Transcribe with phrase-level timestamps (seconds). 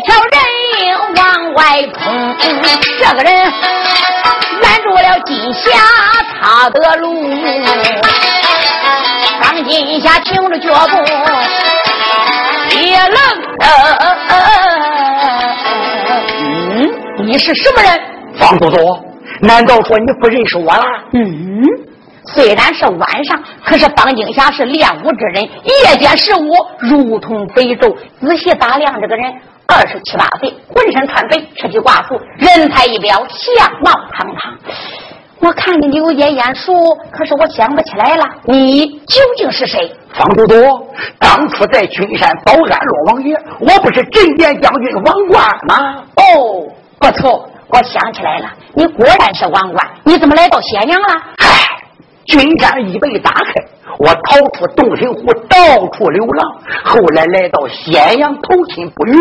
[0.00, 0.34] 条人
[0.80, 0.84] 影
[1.16, 2.00] 往外冲，
[2.98, 3.30] 这个人。
[4.62, 5.70] 拦住了金霞
[6.38, 7.30] 他的路，
[9.40, 10.96] 当金霞停住脚步，
[12.76, 13.16] 一愣
[16.38, 17.98] 嗯，你是什么人？
[18.38, 18.76] 方都督，
[19.40, 20.84] 难道说你不认识我了？
[21.14, 21.64] 嗯，
[22.26, 27.96] 虽然是晚上，可是方金霞是练武之人，夜间识武如同飞舟。
[28.20, 29.32] 仔细打量这个人。
[29.70, 34.58] 二十七八岁，浑身穿白，赤体寡妇，人才一表，相貌堂堂。
[35.38, 36.72] 我看你有点眼熟，
[37.12, 38.24] 可是我想不起来了。
[38.44, 39.90] 你究竟是谁？
[40.12, 40.54] 方都督，
[41.20, 46.02] 当初在群山保安洛王爷，我不是镇殿将军王冠吗？
[46.16, 46.66] 哦，
[46.98, 49.88] 不错，我想起来了，你果然是王冠。
[50.04, 51.08] 你怎么来到咸阳了？
[51.38, 51.46] 唉，
[52.30, 53.52] 军帐已被打开。
[53.98, 56.48] 我逃出洞庭湖，到处流浪，
[56.84, 59.12] 后来来到咸阳投亲不遇，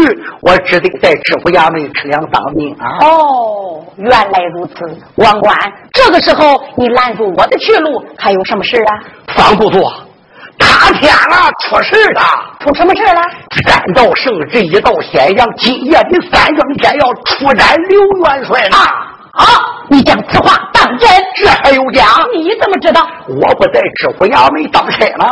[0.42, 2.98] 我只得在知府衙门吃粮当兵啊！
[3.02, 4.74] 哦，原来如此，
[5.16, 5.54] 王官，
[5.92, 8.92] 这个时候你拦住我的去路，还有什么事啊？
[9.36, 9.82] 方都督，
[10.60, 12.22] 塌天了，出事了！
[12.60, 13.22] 出什么事了？
[13.50, 18.78] 天道圣旨已到咸阳，今夜的三更天要出战刘元帅啊！
[19.34, 19.44] 啊！
[19.90, 21.10] 你将此话当真？
[21.36, 22.06] 这还有假？
[22.34, 23.06] 你怎么知道？
[23.28, 25.28] 我不在知府衙门当差吗？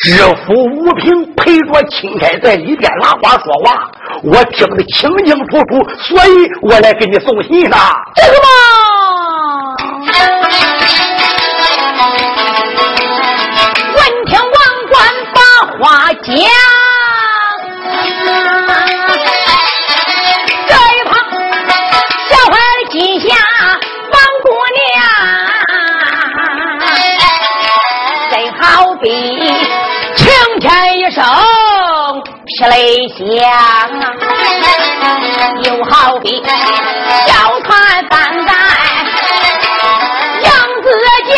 [0.00, 3.88] 知府吴平陪着钦差在里边拉话说话，
[4.24, 7.76] 我听得清清楚楚，所以我来给你送信呢。
[8.16, 8.48] 这个嘛，
[13.96, 14.52] 问天王
[14.90, 14.94] 冠
[15.32, 15.38] 把
[15.78, 16.34] 话讲。
[32.68, 33.24] 泪江，
[35.62, 36.42] 又好比
[37.26, 37.68] 小船
[38.08, 38.52] 翻在
[40.40, 40.50] 扬
[40.82, 40.84] 子
[41.28, 41.32] 江，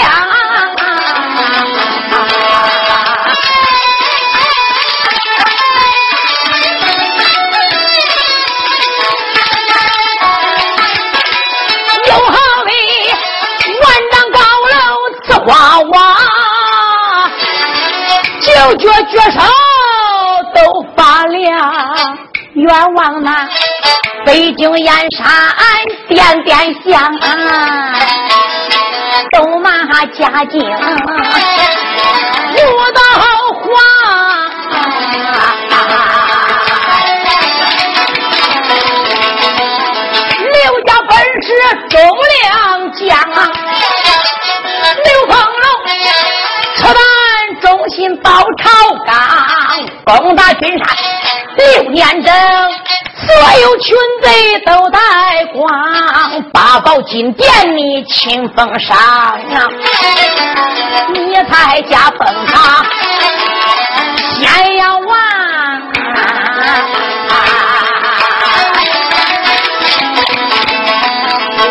[12.06, 12.70] 又好比
[13.80, 14.38] 万丈高
[14.72, 14.74] 楼
[15.24, 15.50] 只花
[15.90, 15.94] 画，
[18.40, 18.46] 九
[18.76, 19.40] 绝绝首。
[22.66, 23.46] 冤枉呐，
[24.24, 25.24] 北京燕山
[26.08, 27.16] 点点香，
[29.30, 29.70] 走马
[30.06, 30.66] 家境没
[32.92, 33.00] 到
[33.54, 33.62] 黄。
[40.40, 41.48] 刘家本是
[41.88, 41.94] 忠
[42.32, 42.44] 良
[42.94, 43.06] 将，
[45.04, 45.64] 刘凤龙
[46.74, 46.98] 出战，
[47.60, 48.28] 忠心报
[48.58, 48.64] 朝
[49.06, 49.14] 纲，
[50.04, 50.84] 攻打金山。
[51.56, 52.32] 六年整，
[53.26, 54.98] 所有群贼都带
[55.54, 58.96] 光，八宝金殿你清风上，
[61.12, 62.84] 你才加封他
[64.34, 65.16] 先要王。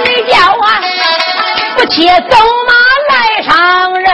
[0.04, 0.64] 你叫我
[1.78, 2.38] 不切走
[2.68, 2.74] 马
[3.14, 4.06] 来上任。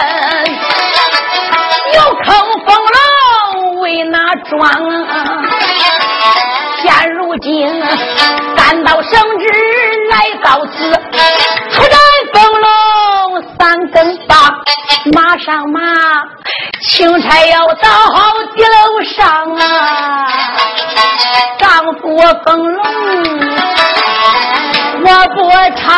[4.50, 5.51] 装，现如
[7.42, 7.68] 今
[8.56, 9.48] 赶到圣旨
[10.12, 10.92] 来告辞，
[11.72, 11.98] 出战
[12.34, 14.36] 风龙三更八，
[15.14, 15.82] 马上马，
[16.88, 17.90] 钦差要到
[18.56, 20.28] 地楼上啊！
[21.58, 21.68] 丈
[22.00, 22.16] 夫
[22.46, 22.84] 风龙，
[25.04, 25.52] 我不
[25.82, 25.90] 唱。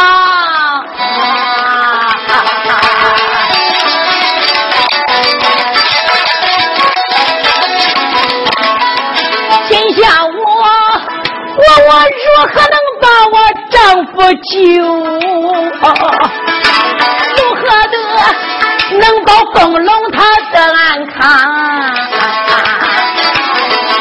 [11.76, 13.36] 我如何能把我
[13.70, 13.76] 丈
[14.08, 14.58] 夫救？
[17.38, 17.96] 如何的
[19.00, 20.18] 能保凤龙他
[20.52, 20.78] 的安
[21.08, 21.18] 康？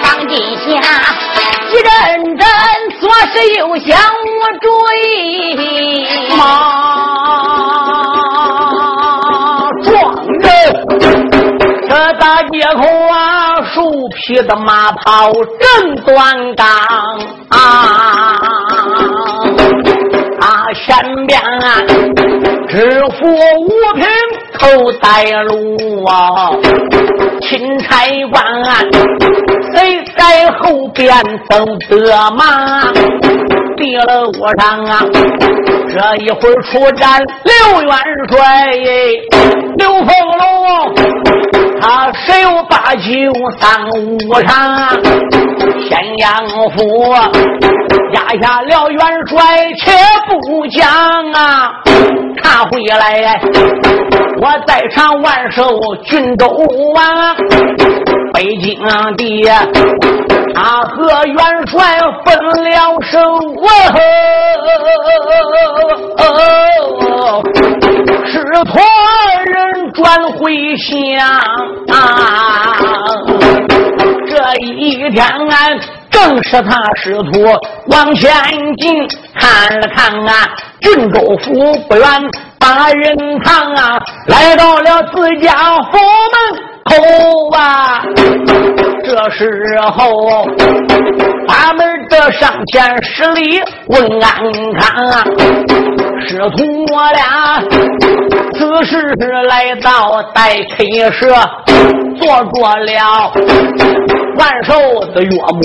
[0.03, 0.61] 当今下
[1.71, 1.89] 一认
[2.37, 2.47] 真
[3.01, 3.03] 做
[3.33, 4.65] 事又想无主
[14.23, 16.67] 树皮的马跑正端刚。
[17.49, 18.39] 啊！
[20.41, 21.41] 他身边
[22.69, 23.27] 知府
[23.61, 24.05] 五品
[24.59, 26.51] 头带路啊，
[27.41, 28.45] 钦差官
[29.75, 31.15] 谁在后边
[31.49, 32.93] 走的马？
[33.77, 35.05] 地楼上啊，
[35.93, 37.95] 这一会儿出战刘元
[38.31, 38.73] 帅，
[39.77, 40.09] 刘凤
[40.39, 40.95] 龙。
[41.83, 43.11] 他十有八九
[43.59, 44.89] 三五场，
[45.87, 47.13] 咸阳府
[48.15, 49.93] 压下了元帅，且
[50.29, 50.89] 不讲
[51.33, 51.75] 啊，
[52.43, 53.39] 他回来，
[54.41, 56.49] 我在场万寿郡州
[56.95, 57.37] 王，
[58.33, 59.69] 北京的
[60.55, 61.37] 他和元
[61.67, 64.52] 帅分了手哦，
[70.77, 71.29] 想。
[71.89, 71.97] 啊，
[74.29, 75.55] 这一天啊，
[76.11, 77.45] 正是他师徒
[77.89, 78.31] 往前
[78.77, 80.49] 进，看了看啊，
[80.81, 82.07] 郡州府不远，
[82.59, 85.53] 大人堂啊，来到了自家
[85.91, 85.99] 府
[86.33, 86.37] 门
[86.85, 86.91] 口
[87.57, 88.03] 啊。
[89.05, 89.45] 这时
[89.93, 90.47] 候，
[91.47, 95.25] 把门的上前施礼问安康啊，
[96.27, 97.63] 师徒我俩
[98.63, 98.95] 此时
[99.49, 100.77] 来到待客
[101.11, 101.35] 舍。
[102.21, 103.33] 坐着了
[104.37, 104.75] 万寿
[105.13, 105.61] 的岳母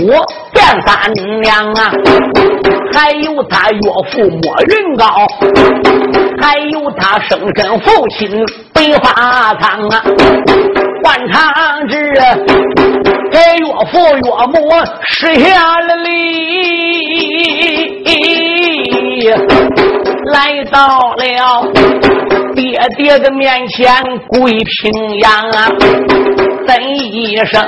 [0.52, 1.92] 变三娘啊，
[2.94, 5.06] 还有他岳父莫云高，
[6.42, 10.02] 还有他生身父亲白发苍啊。
[11.04, 12.14] 换场之
[13.30, 14.58] 给岳父岳母
[15.04, 16.08] 施下了礼，
[20.34, 21.72] 来到了
[22.56, 23.94] 爹爹的面前
[24.28, 25.68] 跪平阳啊。
[26.68, 27.66] 等一声，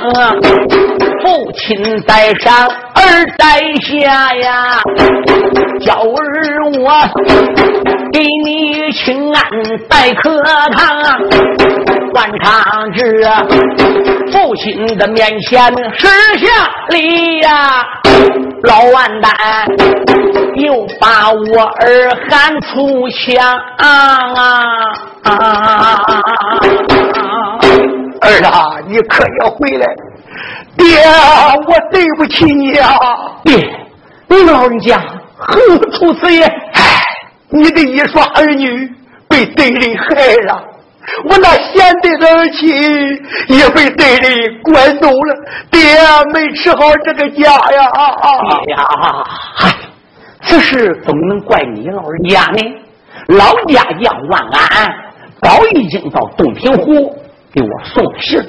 [1.22, 4.80] 父亲在上，儿在下呀。
[5.80, 6.02] 娇儿
[6.82, 6.92] 我
[8.12, 9.42] 给你请安
[9.88, 11.18] 待客堂，
[12.12, 13.22] 万长志
[14.32, 17.84] 父亲的面前施下礼呀。
[18.62, 19.32] 老万蛋
[20.56, 23.88] 又把我儿喊出墙啊！
[28.20, 29.86] 儿啊，你可要回来！
[30.76, 30.98] 爹，
[31.66, 32.90] 我对不起你啊！
[33.44, 33.56] 爹，
[34.28, 35.02] 您老人家
[35.36, 35.58] 何
[35.92, 36.46] 出此言？
[36.74, 37.02] 哎，
[37.48, 38.92] 你的一双儿女
[39.26, 40.62] 被贼人害了，
[41.24, 42.66] 我那贤德的儿妻
[43.48, 45.36] 也被贼人拐走了，
[45.70, 45.80] 爹
[46.32, 47.90] 没吃好这个家呀！
[48.64, 48.88] 爹呀，
[49.54, 49.74] 嗨，
[50.42, 52.74] 此事怎么能怪你老人家呢？
[53.28, 54.86] 老家将万安
[55.42, 57.14] 早已经到洞庭湖
[57.52, 58.40] 给我送信，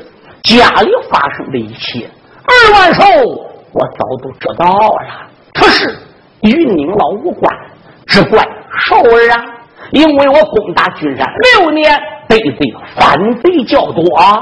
[0.43, 2.09] 家里发生的一切，
[2.45, 3.03] 二万寿
[3.73, 5.27] 我早都知道了。
[5.53, 5.93] 可是
[6.41, 7.53] 与您老无关，
[8.07, 8.43] 只怪
[8.87, 9.45] 寿儿啊！
[9.91, 11.27] 因为我攻打君山
[11.59, 11.91] 六年，
[12.31, 14.41] 被贼反贼较多啊。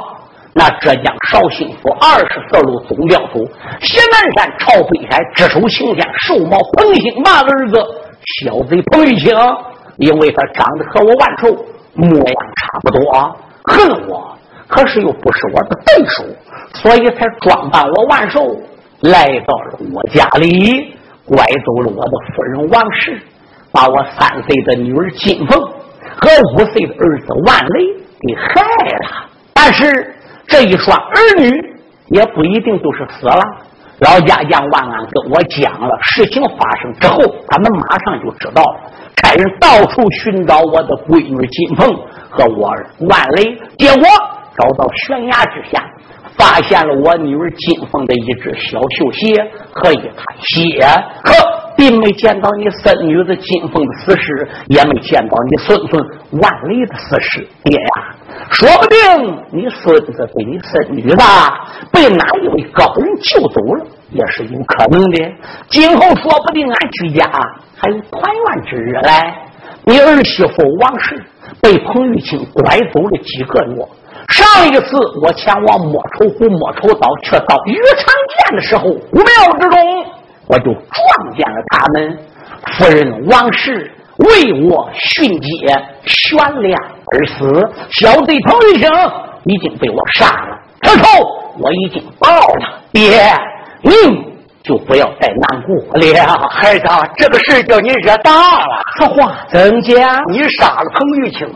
[0.53, 3.39] 那浙江绍兴府二十四路总镖头
[3.81, 7.77] 谢南山朝北海直属秦县寿毛彭兴骂儿子
[8.43, 9.35] 小贼彭玉清。
[9.97, 11.47] 因为他长得和我万寿
[11.93, 14.33] 模样差不多，啊恨我，
[14.65, 16.23] 可是又不是我的对手，
[16.75, 18.39] 所以才装扮我万寿
[19.01, 23.21] 来到了我家里，拐走了我的夫人王氏，
[23.73, 25.69] 把我三岁的女儿金凤
[26.17, 29.29] 和五岁的儿子万雷给害了。
[29.53, 30.15] 但是
[30.47, 31.49] 这一双儿女
[32.07, 33.41] 也不一定都是死了。
[33.99, 37.17] 老家将万安跟我讲了事情发生之后，
[37.49, 38.79] 他们马上就知道了。
[39.17, 41.85] 派人到处寻找我的闺女金凤
[42.29, 44.07] 和我儿万雷，结果
[44.57, 45.83] 找到悬崖之下，
[46.37, 50.79] 发现了我女儿金凤的一只小绣鞋和一滩血，
[51.21, 51.33] 可
[51.79, 57.39] 并没见到你孙女子金凤的死尸，也没见到你孙孙万雷的死尸。
[57.63, 58.15] 爹呀，
[58.51, 61.15] 说不定你孙子被你孙女子
[61.89, 65.31] 被哪一位高人救走了，也是有可能的。
[65.69, 67.31] 今后说不定俺居家。
[67.77, 69.33] 还有团圆之日来，
[69.85, 71.23] 你儿媳妇王氏
[71.61, 73.87] 被彭玉清拐走了几个月。
[74.27, 78.05] 上一次我前往莫愁湖莫愁岛，却到鱼长
[78.49, 80.05] 涧的时候，五庙之中
[80.49, 82.19] 我就撞见了他们。
[82.73, 85.73] 夫人王氏为我殉节
[86.05, 86.77] 悬梁
[87.11, 88.89] 而死，小贼彭玉清
[89.45, 91.03] 已经被我杀了，这仇
[91.57, 92.79] 我已经报了。
[92.91, 93.33] 爹，
[93.81, 94.27] 你。
[94.61, 98.83] 就不要再难过了，孩子，这个事叫你惹大了。
[98.97, 100.21] 说话怎讲？
[100.29, 101.47] 你杀了彭玉清，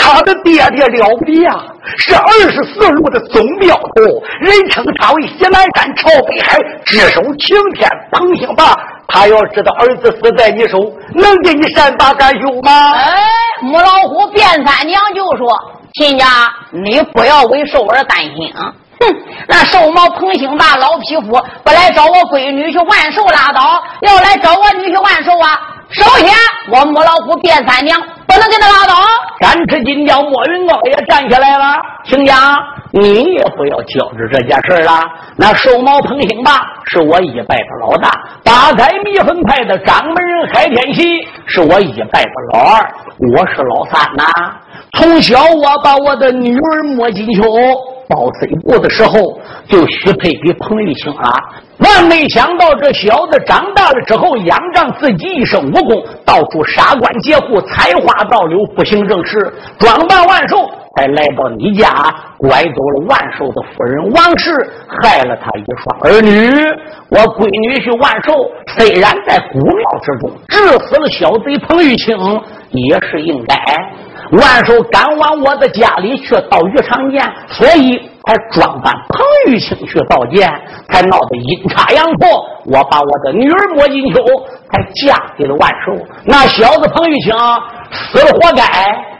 [0.00, 1.54] 他的爹爹了不得呀，
[1.98, 7.88] 是二十四路的总镖头，人称他为西南山朝北海，只守晴天。
[8.10, 8.74] 彭兴霸，
[9.06, 10.78] 他要知道儿子死在你手，
[11.14, 12.92] 能给你善罢甘休吗？
[12.94, 13.22] 哎，
[13.62, 15.46] 母老虎卞三娘就说
[15.94, 16.26] ：“亲家，
[16.70, 19.16] 你不要为寿儿担心啊。”哼，
[19.48, 25.58] 那寿毛彭兴霸老匹夫不来找我闺女去万寿拉倒，要来找我女婿万寿啊！
[25.92, 26.28] 首先，
[26.70, 28.94] 我母老虎卞三娘不能给他拉倒。
[29.40, 32.56] 敢吃金雕莫云高也站起来了，亲家，
[32.92, 35.02] 你也不要较着这件事了。
[35.36, 38.10] 那瘦毛彭兴霸是我一拜的老大，
[38.44, 42.94] 八彩蜜粉派的掌门人海天喜是我一拜的老二，
[43.34, 44.24] 我是老三呐。
[44.92, 47.42] 从小我把我的女儿莫金秋。
[48.10, 49.38] 包贼部的时候
[49.68, 51.32] 就许配给彭玉清了，
[51.78, 61.88] 万没想到这小子长大了之后，仰仗自己一身武功，到处杀官劫户，采花盗柳，不行正事，装扮万寿，才来到你家，
[62.36, 64.52] 拐走了万寿的夫人王氏，
[64.88, 66.50] 害了他一双儿女。
[67.10, 72.16] 我闺女婿万寿虽然在古庙之中治死了小贼彭玉清，
[72.70, 73.56] 也是应该。
[74.32, 80.48] 万寿赶往我的家里去，到鱼肠涧，所以才装扮彭玉清去道见，
[80.88, 82.46] 才闹得阴差阳错。
[82.66, 84.22] 我把我的女儿莫金秋
[84.70, 86.04] 才嫁给了万寿。
[86.24, 87.34] 那小子彭玉清
[87.92, 88.62] 死了活该，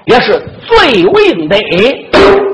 [0.06, 1.56] 也是罪为应得。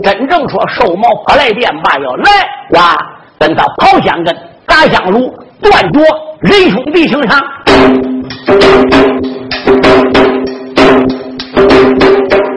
[0.03, 2.31] 真正说寿毛不来电吧，要来
[2.75, 2.97] 哇，
[3.39, 6.01] 跟他跑香根、打香炉、断绝
[6.41, 7.41] 仁兄弟情长。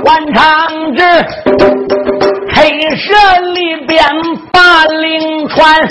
[0.05, 0.45] 万长
[0.95, 1.03] 志，
[2.53, 3.13] 黑蛇
[3.53, 4.03] 里边
[4.51, 5.89] 把灵传。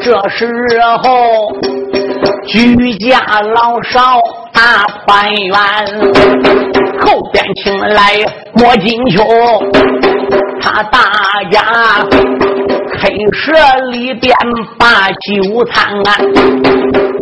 [0.00, 0.46] 这时
[1.02, 1.52] 候，
[2.46, 3.18] 居家
[3.54, 4.20] 老少
[4.52, 5.56] 大团圆。
[7.00, 8.14] 后边请来
[8.54, 9.24] 莫金秋，
[10.60, 11.00] 他大
[11.50, 11.62] 家
[13.00, 13.52] 黑社
[13.90, 14.36] 里边
[14.78, 16.02] 把酒餐。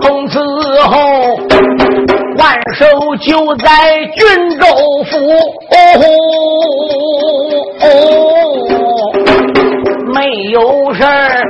[0.00, 0.38] 从此
[0.82, 1.38] 后。
[2.38, 2.86] 万寿
[3.16, 3.66] 就在
[4.14, 4.24] 郡
[4.60, 4.64] 州
[5.10, 5.16] 府，
[7.80, 7.84] 哦
[10.14, 10.18] 没
[10.52, 11.42] 有事儿，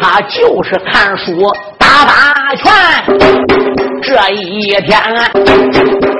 [0.00, 1.52] 他就是看书
[1.90, 2.14] 打打
[2.54, 2.64] 拳
[4.00, 4.92] 这一天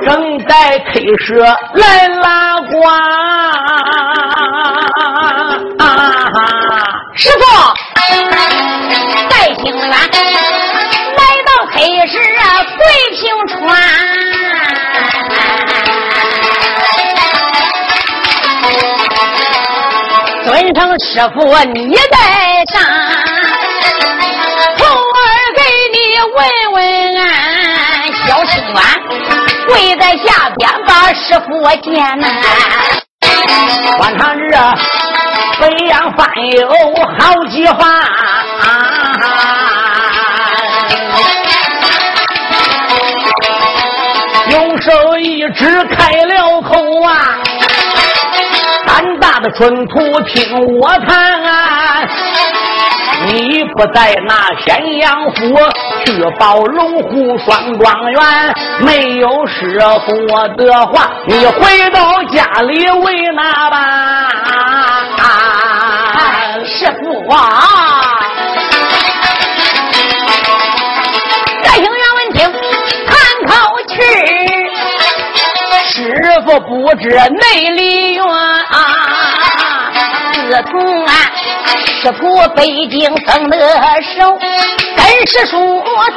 [0.05, 0.09] 正
[0.45, 0.91] 在开
[1.25, 1.35] 石
[1.75, 2.71] 来拉瓜
[5.79, 5.87] 啊
[7.15, 7.43] 师傅
[9.29, 12.43] 带兴元来到黑石啊
[12.75, 13.57] 平川
[20.43, 21.39] 尊称师傅
[21.73, 22.13] 你在
[22.73, 22.75] 上
[26.35, 26.77] 问问
[27.17, 27.21] 俺。
[28.25, 28.75] 小心远
[29.67, 32.27] 跪在下边把师傅我见呐。
[33.97, 34.51] 官场日，
[35.59, 36.67] 北洋翻有
[37.19, 37.19] 好
[37.49, 37.79] 几番，
[44.49, 47.37] 用手一指开了口啊。
[48.87, 51.41] 胆大的春土听我谈，
[53.27, 55.55] 你不在那咸阳府
[56.05, 58.21] 去报龙虎双状元，
[58.81, 60.11] 没有师傅
[60.55, 63.79] 的话，你回到家里为哪般？
[66.65, 67.37] 师傅啊，
[71.63, 72.51] 在行员闻听，
[73.07, 73.15] 叹
[73.47, 73.51] 口
[73.87, 73.95] 气。
[75.93, 75.99] 师
[76.45, 78.23] 傅不知内里远，
[80.33, 81.11] 自从啊
[82.01, 83.57] 师傅北京登的
[84.17, 84.37] 手，
[84.95, 85.57] 跟师叔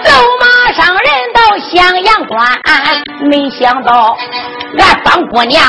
[0.02, 2.58] 走马上人到襄阳关，
[3.28, 4.16] 没想到
[4.78, 5.62] 俺方姑娘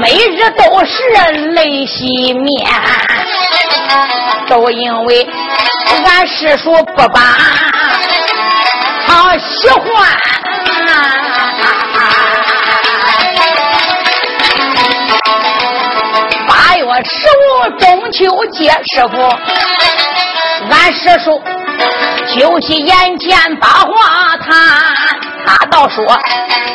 [0.00, 0.92] 每日都是
[1.52, 2.66] 泪洗面，
[4.48, 5.26] 都因为
[6.04, 7.20] 俺师叔不把
[9.06, 9.86] 他喜欢。
[17.04, 19.16] 十五中秋节，师傅，
[20.70, 21.42] 俺师叔
[22.26, 24.48] 休息眼前把话谈。
[25.48, 26.04] 他倒说，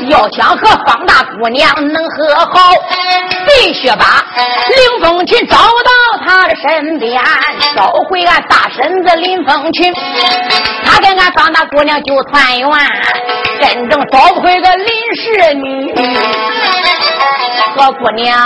[0.08, 2.72] 要想和方大姑娘能和好，
[3.46, 4.24] 必须把
[4.70, 5.92] 林凤琴找到
[6.26, 7.22] 他的身边，
[7.76, 9.94] 找回俺大婶子林凤琴，
[10.86, 12.70] 他跟俺方大姑娘就团圆。
[13.62, 15.94] 真正找不回个林氏女，
[17.76, 18.40] 和姑娘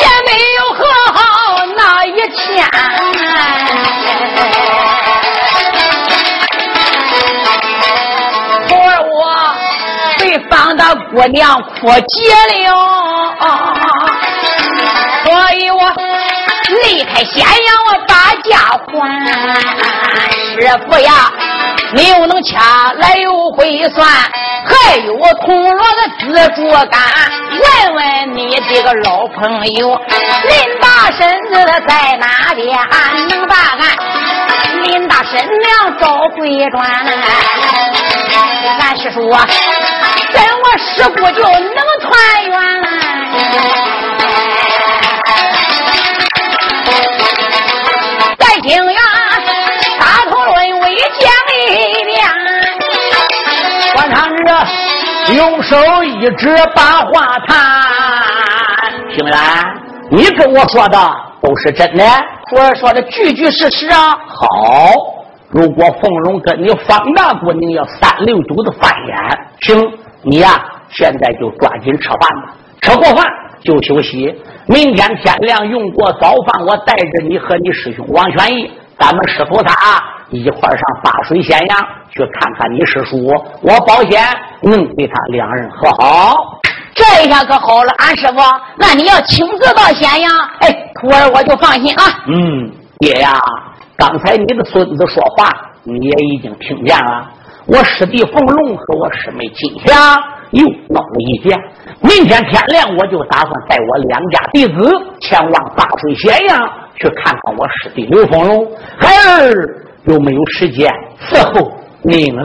[0.00, 0.61] 也没有
[11.10, 12.64] 姑娘哭急了，
[15.24, 15.80] 所以我
[16.84, 17.50] 离开咸阳，
[17.88, 18.50] 我把家
[18.86, 18.90] 还。
[20.52, 21.10] 师傅呀，
[21.94, 27.00] 你又能掐来又会算，还有我铜锣的自助杆。
[27.52, 31.54] 问问你这个老朋友，林大婶子
[31.88, 32.70] 在哪里？
[32.70, 33.28] 俺？
[33.28, 33.80] 能把俺
[34.82, 36.04] 林大婶娘找
[36.36, 36.76] 回转？
[38.80, 39.20] 俺是说。
[40.32, 41.52] 跟我师傅就能
[42.00, 42.10] 团
[42.48, 42.54] 圆，
[48.38, 48.96] 在庭院
[50.00, 50.84] 大头论为
[51.18, 51.22] 讲
[51.58, 52.10] 一遍。
[53.94, 54.48] 观察着，
[55.34, 56.42] 用手一指
[56.74, 57.50] 把话谈。
[59.10, 59.36] 平原，
[60.10, 60.98] 你跟我说的
[61.42, 62.04] 都是真的？
[62.52, 64.16] 我说的句句事实啊。
[64.26, 64.92] 好，
[65.50, 69.16] 如果凤龙跟你方大姑娘要三六九的翻眼，
[69.60, 69.98] 请。
[70.24, 70.50] 你呀，
[70.90, 73.26] 现在就抓紧吃饭吧，吃过饭
[73.64, 74.32] 就休息。
[74.66, 79.74] 明天天亮用过早饭，我带着你和你师兄王全义，咱们师徒仨
[80.30, 81.78] 一块上八水咸阳
[82.10, 83.26] 去看看你师叔。
[83.62, 84.22] 我保险
[84.62, 86.36] 能给他两人和好。
[86.94, 88.38] 这一下可好了，俺师傅，
[88.76, 90.30] 那你要亲自到咸阳，
[90.60, 92.04] 哎，徒儿我就放心啊。
[92.28, 93.32] 嗯，爹呀，
[93.96, 95.48] 刚才你的孙子说话，
[95.82, 97.28] 你也已经听见了。
[97.66, 100.16] 我师弟冯龙和我师妹金霞
[100.50, 101.56] 又闹了一件。
[102.00, 106.58] 明天天亮，我就打算带我两家弟子前往大水咸阳
[106.96, 108.66] 去看看我师弟刘凤龙。
[108.98, 111.72] 孩儿有没有时间伺候
[112.02, 112.42] 您了？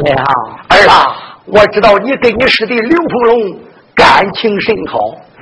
[0.69, 3.59] 儿啊，我知道你跟你师弟刘凤龙
[3.95, 4.99] 感情甚好，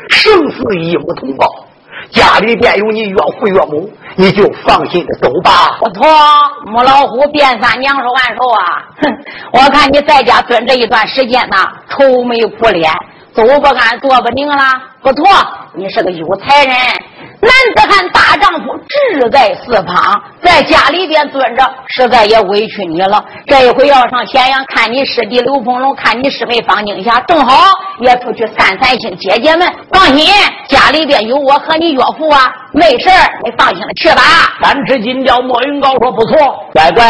[0.09, 1.45] 生死一母同胞。
[2.11, 5.77] 家里边有你岳父岳母，你就放心的走吧。
[5.79, 6.05] 不错，
[6.65, 8.83] 母老虎变三娘说万寿啊！
[9.01, 9.13] 哼，
[9.53, 12.91] 我看你在家蹲着一段时间呐，愁眉苦脸，
[13.33, 14.63] 走不安，坐不宁了。
[15.01, 15.25] 不错，
[15.73, 16.75] 你是个有才人。
[17.41, 23.23] 男子汉大丈夫志在四方，在家里边蹲着，实在也委屈你了。
[23.45, 29.15] 这一回要上咸阳看你师弟刘凤龙，看你师妹方静霞，正好也出去散散心。
[29.17, 30.33] 姐姐们放心，
[30.67, 33.09] 家里边有我和你岳父啊，没事
[33.43, 34.21] 你放心的去吧。
[34.63, 36.37] 三尺金雕，莫云高说不错，
[36.73, 37.03] 乖乖，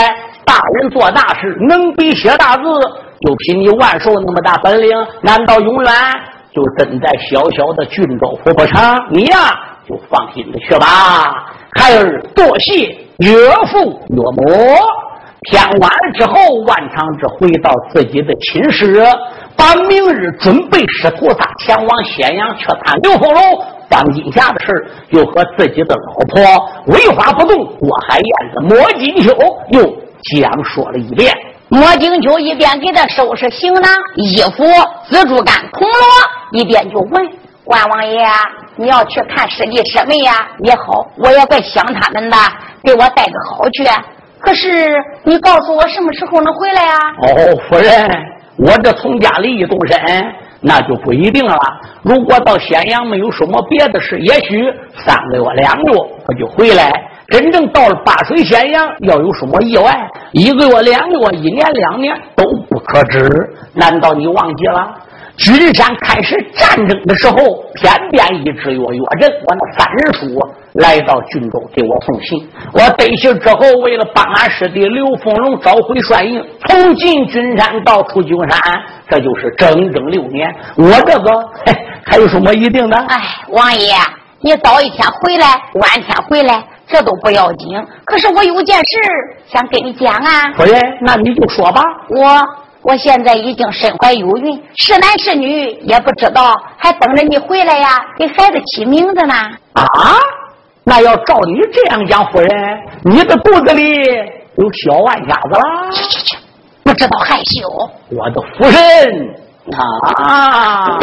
[0.45, 2.63] 大人做大事能比写大字，
[3.21, 4.89] 就凭你万寿那么大本领，
[5.21, 5.93] 难道永远
[6.53, 8.95] 就真在小小的郡州府不成？
[9.11, 9.37] 你呀。
[9.87, 12.87] 就放心的去吧，孩儿多谢
[13.19, 13.35] 岳
[13.71, 14.77] 父岳母。
[15.47, 16.33] 天晚之后，
[16.65, 18.99] 万长志回到自己的寝室，
[19.55, 26.43] 把明日准备师徒仨前往咸阳去探刘凤龙张金霞的事又和自己的老婆
[26.87, 29.31] 为花不动郭海燕子莫金秋
[29.69, 29.83] 又
[30.41, 31.31] 讲说了一遍。
[31.69, 33.83] 莫金秋一边给他收拾行囊、
[34.15, 34.63] 衣服、
[35.07, 37.29] 紫竹竿、铜锣，一边就问
[37.65, 38.25] 关王爷
[38.77, 40.31] ：“你要去看师弟师妹呀？
[40.59, 42.37] 也好，我也怪想他们的，
[42.83, 43.83] 给我带个好去。
[44.39, 48.07] 可是你告诉我什么时候能回来呀？”哦，夫人，
[48.59, 49.99] 我这从家里一动身。
[50.67, 51.55] 那就不一定了。
[52.01, 54.65] 如果到咸阳没有什么别的事，也许
[55.05, 56.91] 三个月、两个月我就回来。
[57.27, 63.29] 真正到了八水咸阳，要有什么意外，一个月、两个月、一年、两年都不可知。
[63.73, 64.91] 难道你忘记了？
[65.37, 67.35] 君山开始战争的时候，
[67.75, 70.41] 偏偏一支岳岳阵，我那三人书
[70.73, 72.49] 来到郡州给我送信。
[72.71, 78.59] 我得信之后，为了帮俺师弟刘凤龙找回帅营，从进军山到出军山，
[79.09, 80.53] 这就是整整六年。
[80.77, 81.49] 我这个
[82.05, 82.95] 还有什么一定的？
[82.95, 83.17] 哎，
[83.49, 83.93] 王爷，
[84.39, 87.85] 你早一天回来，晚天回来，这都不要紧。
[88.05, 88.83] 可是我有件事
[89.47, 90.53] 想跟你讲啊。
[90.55, 91.81] 夫人，那你就说吧。
[92.09, 92.64] 我。
[92.87, 99.33] 我现在已经身怀有孕，是男是女也不知道，还等着你回来呀，给孩子起名字呢。
[99.73, 99.83] 啊，
[100.83, 103.81] 那要照你这样讲，夫人，你的肚子里
[104.57, 105.89] 有小万家子啦？
[105.91, 106.37] 去去去，
[106.83, 107.67] 不知道害羞。
[108.11, 109.33] 我的夫人
[109.75, 110.99] 啊，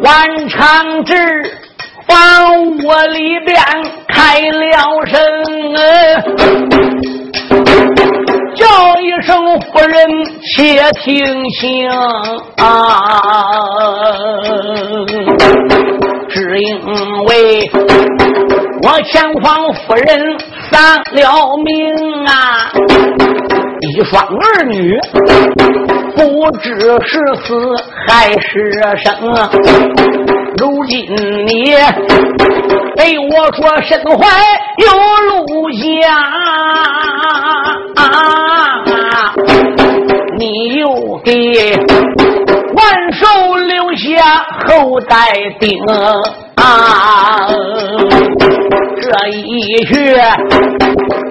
[0.00, 1.12] 万长志
[2.06, 3.56] 房屋里边
[4.06, 5.18] 开了声。
[8.54, 8.66] 叫
[9.00, 10.06] 一声夫人，
[10.56, 11.88] 且听清
[12.56, 13.20] 啊！
[16.28, 16.78] 只因
[17.26, 17.70] 为
[18.82, 20.36] 我前方夫人
[20.70, 22.70] 丧了命啊，
[23.80, 24.98] 一双儿女
[26.16, 26.68] 不知
[27.04, 27.74] 是死
[28.06, 28.48] 还是
[29.02, 30.33] 生。
[30.64, 31.04] 如今
[31.46, 31.76] 你
[32.96, 34.16] 对我说身怀
[34.78, 34.86] 有
[35.28, 35.68] 路
[37.96, 38.00] 啊，
[40.38, 41.30] 你又给
[42.74, 45.78] 万寿留下后代丁
[46.56, 47.46] 啊，
[49.02, 49.92] 这一去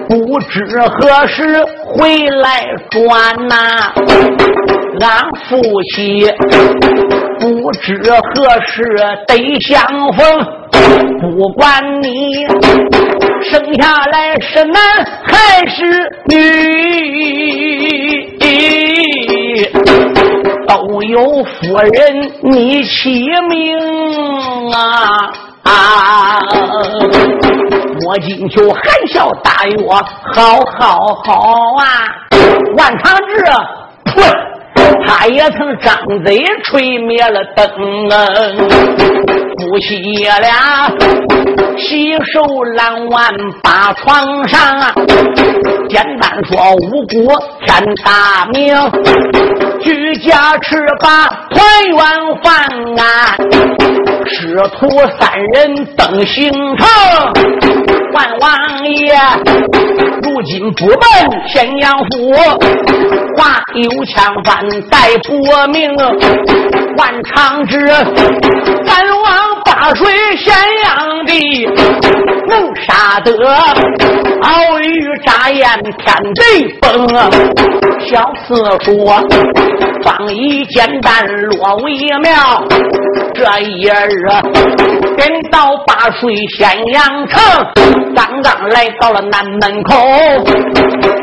[0.08, 3.92] 不知何时回来转呐，
[5.00, 5.60] 俺夫
[5.96, 6.30] 妻。
[7.64, 8.84] 不知何时
[9.26, 9.80] 得相
[10.12, 10.22] 逢，
[11.18, 12.44] 不管你
[13.42, 14.78] 生下来是男
[15.24, 15.82] 还是
[16.28, 16.36] 女，
[20.68, 23.78] 都有夫人你起名
[24.74, 25.32] 啊！
[25.62, 26.38] 啊！
[28.02, 29.94] 莫金秋含笑答应我
[30.34, 31.32] ：“好好好
[31.78, 31.82] 啊！”
[32.76, 33.42] 万长志，
[34.04, 34.22] 呸！
[35.06, 37.64] 他也曾张嘴吹灭了灯，
[39.58, 39.98] 夫妻
[40.40, 40.88] 俩
[41.78, 42.42] 洗手
[42.76, 44.92] 揽碗把床上，
[45.88, 47.32] 简单说五谷
[47.64, 48.74] 天大名，
[49.80, 51.98] 居家吃罢团圆
[52.42, 52.52] 饭
[52.98, 53.02] 啊，
[54.26, 56.86] 师徒三人登行程。
[58.12, 58.48] 万王
[58.86, 59.12] 爷，
[60.22, 62.32] 如今不奔咸阳府，
[63.36, 65.90] 话有枪犯待薄命。
[66.96, 67.76] 万长之
[68.86, 70.06] 赶往八水
[70.36, 71.66] 咸阳地，
[72.48, 75.66] 能杀得鳌鱼眨眼
[75.98, 77.08] 天贼崩。
[78.06, 79.20] 小四说，
[80.04, 82.62] 方以简单落为妙。
[83.34, 83.90] 这一日。
[85.16, 87.40] 跟到八水咸阳城，
[88.14, 89.94] 刚刚来到了南门口，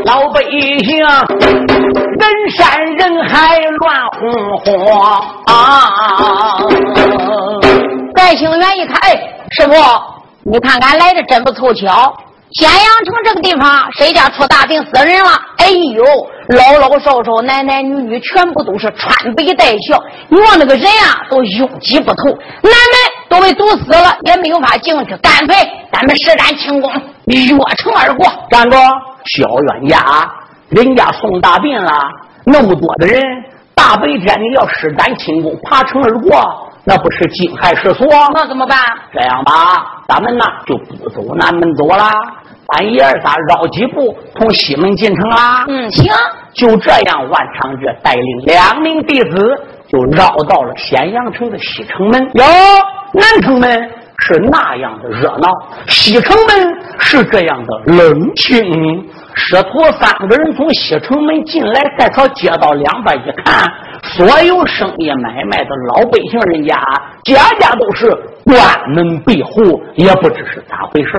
[0.05, 4.95] 老百姓人山人海乱哄哄
[5.45, 6.57] 啊！
[8.15, 9.15] 戴兴元一看，哎，
[9.51, 9.73] 师傅，
[10.43, 12.15] 你看俺来的真不凑巧。
[12.51, 15.29] 咸阳城这个地方，谁家出大病死人了？
[15.57, 16.03] 哎呦，
[16.51, 19.97] 老老少少、男男女女，全部都是穿北戴孝。
[20.27, 22.25] 你望那个人啊，都拥挤不透，
[22.61, 22.93] 南门
[23.29, 25.15] 都被堵死了，也没有法进去。
[25.17, 25.55] 干脆
[25.93, 26.91] 咱们施展轻功，
[27.25, 28.25] 越城而过。
[28.49, 28.75] 站住，
[29.25, 30.29] 小冤家，
[30.69, 31.93] 人家送大病了，
[32.43, 33.21] 那么多的人，
[33.73, 38.05] 大白天你要施展轻功爬城而过，那不是惊骇失措？
[38.33, 38.77] 那怎么办？
[39.13, 42.11] 这样吧，咱们呢就不走南门走了。
[42.71, 45.65] 俺爷儿仨绕几步，从西门进城啦。
[45.67, 46.11] 嗯，行。
[46.53, 49.37] 就这样，万长者带领两名弟子，
[49.87, 52.21] 就绕到了咸阳城的西城门。
[52.33, 52.43] 哟，
[53.13, 53.71] 南城门
[54.17, 55.49] 是那样的热闹，
[55.87, 59.09] 西城门是这样的冷清。
[59.33, 63.71] 师徒三个人从西城门进来，再朝街道两边一看，
[64.03, 66.75] 所有生意买卖的老百姓人家，
[67.23, 68.09] 家家都是
[68.45, 68.55] 关
[68.89, 71.11] 门闭户，也不知是咋回事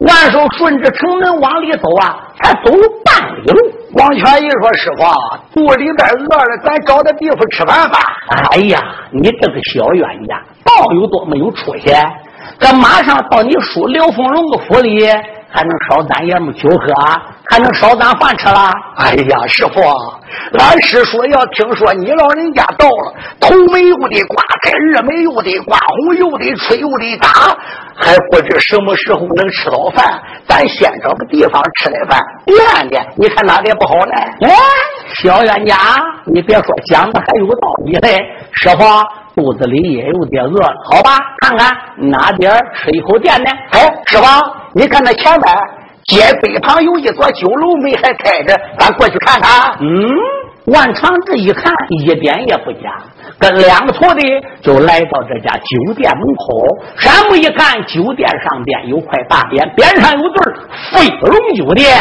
[0.00, 2.72] 万寿顺着城门往里走啊，才走
[3.04, 3.58] 半里路。
[3.94, 5.04] 王全一说：“师傅，
[5.54, 7.98] 肚里边饿了，咱找个地方吃饭吧。”
[8.52, 8.78] 哎呀，
[9.10, 11.92] 你这个小冤家，倒有多没有出息！
[12.60, 15.06] 咱马上到你叔刘凤荣的府里。
[15.50, 16.94] 还能烧咱爷们酒喝，
[17.50, 18.70] 还能烧咱饭吃了。
[18.96, 19.80] 哎呀，师傅，
[20.58, 27.28] 俺师叔要听说你老人家到了，头没有的刮开，二没有的刮红，又得吹又得打，
[27.96, 30.20] 还不知什么时候能吃到饭。
[30.46, 33.06] 咱先找个地方吃点饭，垫垫。
[33.16, 34.12] 你看哪里不好呢？
[34.42, 34.54] 哎，
[35.22, 35.76] 小冤家，
[36.26, 38.18] 你别说，讲的还有道理嘞。
[38.52, 38.84] 师傅
[39.38, 41.16] 肚子里也有点饿了，好吧？
[41.38, 41.70] 看看
[42.10, 43.50] 哪点吃一口垫呢？
[43.70, 44.24] 哎，师傅。
[44.74, 45.54] 你看那前边
[46.04, 49.76] 街北旁有一座酒楼，没还开着，咱过去看看。
[49.80, 49.86] 嗯，
[50.66, 52.98] 万长志一看，一点也不假，
[53.38, 54.26] 跟两个徒弟
[54.60, 56.78] 就来到这家酒店门口。
[56.96, 60.34] 山木一看，酒店上边有块大匾，边上有字
[60.90, 61.96] “飞龙酒店”，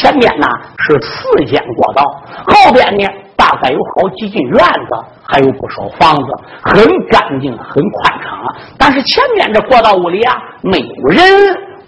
[0.00, 0.46] 前面呢
[0.86, 2.02] 是四间过道，
[2.46, 3.04] 后边呢
[3.38, 4.90] 大概有好几进院子，
[5.22, 6.26] 还有不少房子，
[6.60, 8.54] 很干净，很宽敞。
[8.76, 11.22] 但是前面这过道屋里啊，没有人。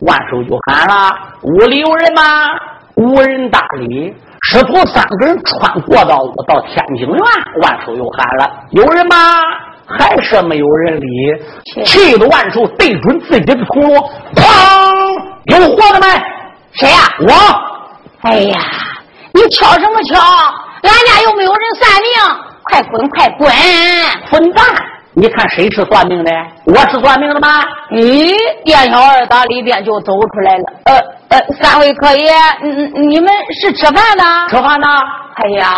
[0.02, 2.22] 万寿就喊了：“屋里有人吗？”
[2.96, 4.14] 无人搭理。
[4.42, 7.18] 师徒三个人穿过道屋到天津院，
[7.62, 9.16] 万寿又喊了：“有人吗？”
[9.86, 11.06] 还是没有人理。
[11.84, 14.44] 气得万寿对准自己的铜锣，砰！
[15.46, 16.06] 有活的没？
[16.72, 16.96] 谁呀？
[17.20, 17.32] 我。
[18.22, 18.58] 哎呀，
[19.34, 20.18] 你敲什么敲？
[20.82, 22.10] 俺家又没有人算命，
[22.62, 23.50] 快滚，快滚！
[24.30, 24.64] 混蛋！
[25.12, 26.30] 你看谁是算命的？
[26.66, 27.62] 我是算命的吗？
[27.90, 30.64] 咦，店小二打里边就走出来了。
[30.84, 30.96] 呃
[31.30, 33.28] 呃，三位客爷，嗯，你们
[33.60, 34.48] 是吃饭呢？
[34.48, 34.86] 吃饭呢？
[35.34, 35.74] 哎呀，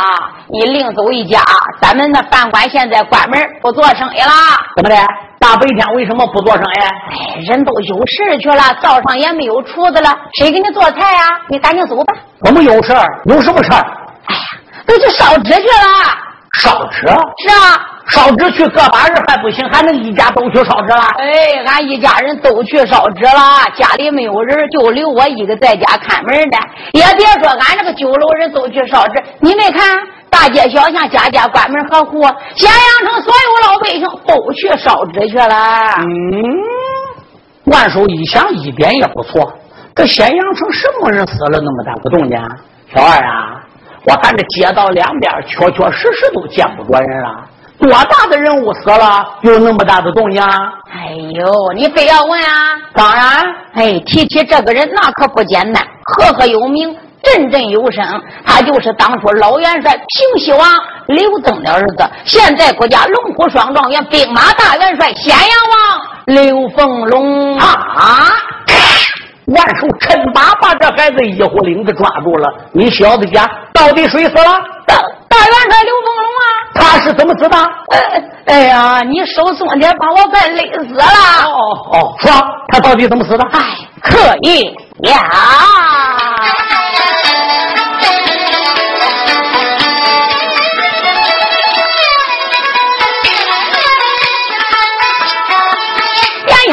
[0.49, 1.41] 你另走一家，
[1.81, 4.59] 咱们那饭馆现在关门不做生意啦。
[4.77, 4.97] 怎么的？
[5.39, 6.79] 大白天为什么不做生意？
[6.79, 11.21] 哎，人都有事去了，灶上也没有厨子了，谁给你做菜呀？
[11.49, 12.15] 你赶紧走吧。
[12.41, 13.79] 我们有事儿有什么事儿？
[14.27, 14.41] 哎呀，
[14.87, 16.17] 都去烧纸去了。
[16.61, 17.07] 烧纸？
[17.07, 17.89] 是啊。
[18.09, 21.03] 烧纸去个把人还不行，还能一家都去烧纸了？
[21.19, 26.59] 哎，俺一家人都去烧纸了，家里没有人，就留我一个在家看门的。
[26.93, 29.97] 也别说俺这个酒楼人都去烧纸，你没看
[30.29, 32.23] 大街小巷家家关门合户，
[32.57, 35.95] 咸阳城所有老百姓都去烧纸去了。
[36.01, 36.05] 嗯，
[37.67, 39.51] 万寿一想，一点也不错。
[39.95, 42.37] 这咸阳城什么人死了那么大个动静？
[42.95, 43.63] 小二啊，
[44.05, 47.45] 我看这街道两边确确实实都见不着人了。
[47.79, 50.41] 多大的人物死了，有那么大的动静？
[50.43, 52.77] 哎呦，你非要问啊？
[52.95, 58.05] 当然，哎，提起这个人，那可不简单，赫赫有名，振振有声。
[58.45, 60.61] 他就是当初老元帅平西王
[61.09, 68.31] 刘登的儿子，现在国家龙虎双状元、兵马大元帅咸阳王刘凤龙啊！
[69.47, 74.61] 万寿趁把把这孩子一呼领子抓住了，你小子家到底谁死了？
[74.87, 74.97] 大
[75.29, 76.43] 大元帅刘凤龙啊，
[76.75, 77.57] 他是怎么死的？
[78.47, 81.05] 哎呀，你手松点，把我快累死了。
[81.05, 82.31] 哦哦，说
[82.69, 83.45] 他到底怎么死的？
[83.53, 83.61] 哎，
[84.03, 84.65] 可以
[85.09, 85.19] 呀。
[96.47, 96.73] 见小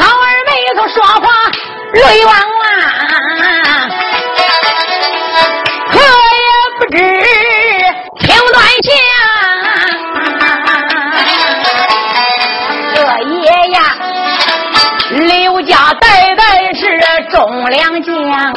[17.40, 18.52] 忠良将啊，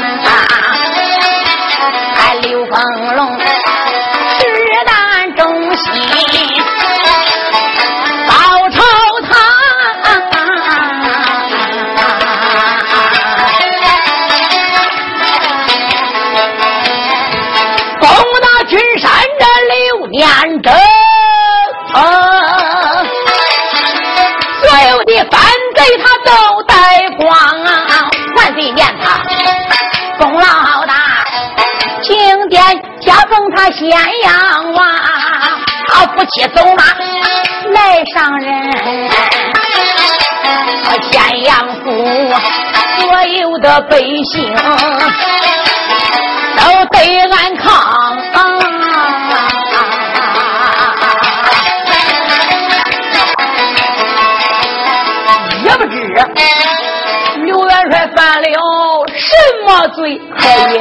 [2.15, 3.37] 还刘凤龙
[30.17, 30.93] 功劳大，
[32.01, 32.61] 钦殿
[33.01, 34.85] 加封他咸阳王，
[35.87, 36.83] 他夫妻走马
[37.73, 38.71] 来上任，
[41.11, 41.83] 咸阳府
[42.97, 44.55] 所有的百姓
[46.57, 46.97] 都得
[47.31, 47.67] 安康。
[59.63, 60.21] 么罪？
[60.37, 60.79] 可也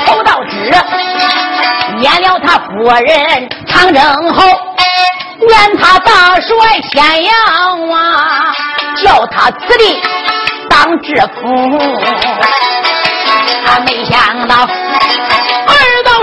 [0.07, 0.73] 头道旨，
[1.99, 2.69] 免了他夫
[3.05, 4.45] 人长征后，
[5.47, 7.33] 免他大帅咸阳
[7.91, 8.53] 啊，
[9.03, 10.01] 叫他子弟
[10.71, 11.81] 当知府。
[13.65, 14.69] 他没想到。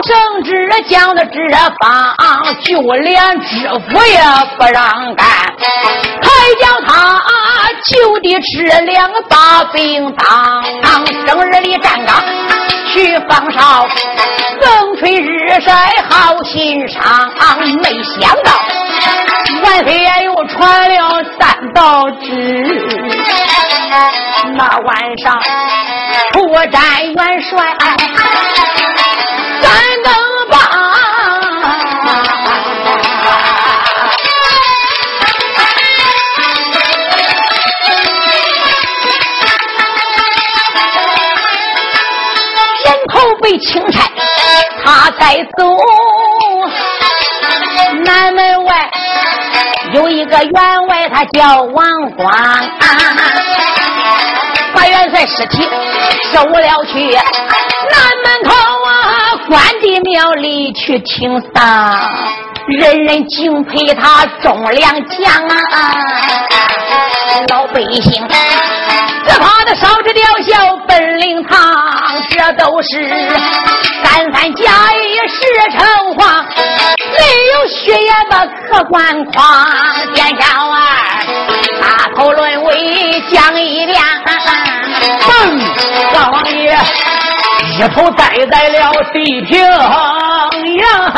[0.09, 1.39] 圣旨讲的这
[1.79, 2.11] 方，
[2.63, 4.19] 就连知府也
[4.57, 5.27] 不让干，
[6.23, 6.27] 还
[6.59, 7.21] 叫他
[7.85, 10.63] 就地吃两个大饼当。
[11.27, 12.23] 生日里站岗
[12.91, 13.87] 去放哨，
[14.59, 17.31] 风吹日晒好欣赏。
[17.83, 18.51] 没想到
[19.63, 22.65] 万岁爷又传了三道旨，
[24.55, 25.39] 那晚上
[26.33, 27.77] 出战元帅。
[43.57, 44.07] 钦差，
[44.83, 45.75] 他在走。
[48.05, 48.89] 南门外
[49.93, 51.85] 有一个员外，他叫王
[52.15, 52.31] 光，
[54.73, 55.67] 把元帅尸体
[56.31, 57.17] 收了去。
[57.91, 58.51] 南门口
[58.85, 61.99] 啊，关帝庙里去听丧，
[62.77, 65.93] 人人敬佩他忠良将啊！
[67.49, 68.27] 老百姓
[69.25, 71.57] 只怕他烧纸吊孝本领堂，
[72.29, 73.09] 这都是
[74.03, 75.37] 三三假意是
[75.77, 76.45] 成话，
[77.17, 79.37] 没有血眼的客官诓。
[80.13, 80.75] 殿下儿，
[81.81, 84.01] 大头论为讲一遍，
[85.21, 85.59] 哼，
[86.13, 86.77] 大王爷。
[87.77, 91.11] 一头栽在了地平洋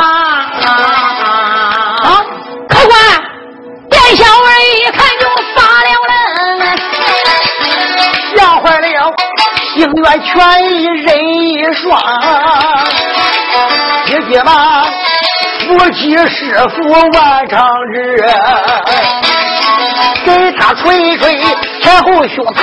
[9.91, 10.31] 星愿全
[10.71, 11.99] 一人一双，
[14.05, 14.53] 姐姐们
[15.67, 18.23] 夫妻师傅万长日，
[20.25, 21.37] 给他捶捶
[21.81, 22.57] 前后胸膛。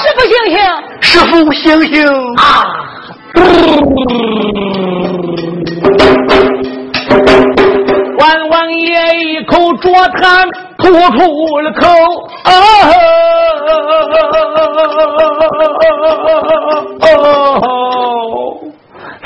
[0.00, 0.58] 师傅醒醒，
[1.02, 1.94] 师傅醒醒
[2.38, 2.42] 啊！
[8.24, 11.86] 万王爷一口浊痰吐出了口，
[12.44, 12.50] 啊！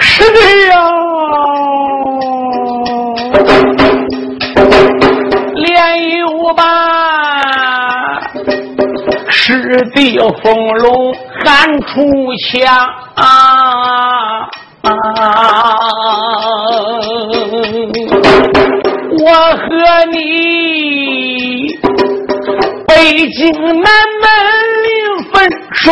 [0.00, 0.74] 是的呀，
[5.54, 6.60] 连有吧。
[9.30, 12.02] 赤地风龙喊出
[12.50, 12.66] 枪
[13.14, 13.22] 啊！
[19.20, 19.24] 我
[19.56, 19.64] 和
[20.12, 20.16] 你
[22.86, 24.26] 北京南门
[24.84, 24.88] 临
[25.32, 25.90] 分手，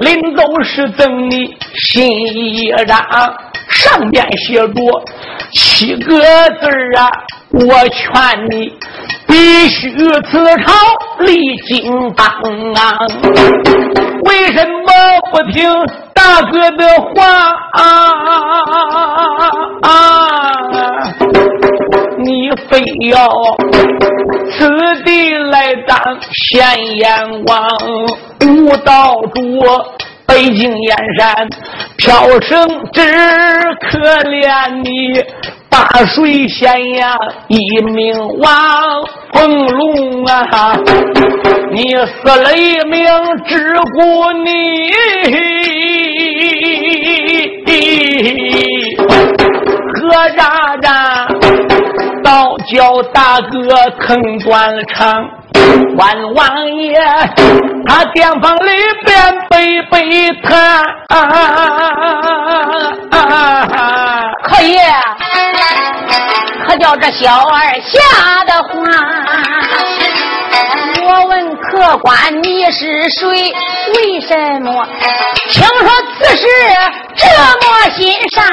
[0.00, 2.90] 临走时赠你新衣裳，
[3.68, 4.72] 上面写着
[5.52, 6.18] 七个
[6.60, 6.66] 字
[6.96, 7.08] 啊！
[7.52, 8.72] 我劝你。
[9.28, 10.72] 必须自朝
[11.20, 12.26] 立金当
[12.74, 12.98] 啊！
[14.24, 14.90] 为什么
[15.30, 15.70] 不听
[16.14, 17.82] 大哥的话啊？
[22.18, 23.28] 你非要
[24.50, 24.68] 此
[25.04, 25.08] 地
[25.52, 25.96] 来当
[26.32, 27.56] 县阎王，
[28.46, 29.40] 无道主
[30.26, 31.48] 北京燕山
[31.96, 33.00] 飘升，只
[33.80, 35.22] 可怜你。
[35.78, 37.16] 大水仙呀，
[37.46, 38.50] 一命亡，
[39.32, 40.76] 凤龙啊，
[41.70, 43.06] 你死了一命，
[43.46, 44.90] 只顾你
[49.94, 51.28] 何渣渣，
[52.24, 55.37] 倒叫大哥疼断了肠。
[55.96, 56.40] 万王
[56.76, 56.98] 爷，
[57.86, 58.70] 他店房里
[59.04, 60.82] 边背背他，
[64.44, 64.78] 可以。
[66.66, 67.98] 可叫这小儿吓
[68.44, 68.70] 得慌。
[71.06, 73.54] 我问客官你是谁？
[73.94, 74.86] 为什么
[75.48, 75.88] 听说
[76.20, 76.44] 此事
[77.16, 77.64] 这么
[77.96, 78.44] 心善？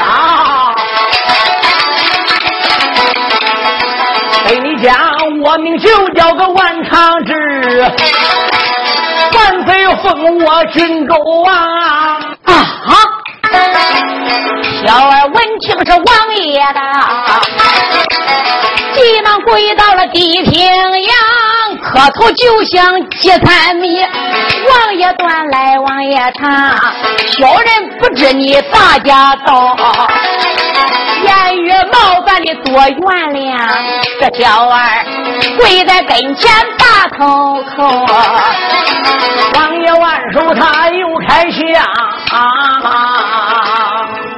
[0.00, 0.74] 啊，
[4.46, 4.94] 给你讲，
[5.42, 7.32] 我名就叫个万长志，
[9.34, 11.14] 万岁封我郡州
[11.46, 11.54] 啊
[12.44, 12.54] 啊！
[14.86, 16.80] 小儿闻听是王爷的，
[18.94, 24.04] 急忙跪到了地平洋，磕头就想接参米。
[24.68, 26.76] 王爷端来，王爷茶，
[27.38, 29.76] 小人不知你大家道，
[31.24, 33.00] 言语冒犯院里多原
[33.32, 33.56] 谅。
[34.20, 34.76] 这小儿
[35.58, 37.78] 跪在跟前大口口，
[39.54, 41.58] 王爷万寿他又开枪。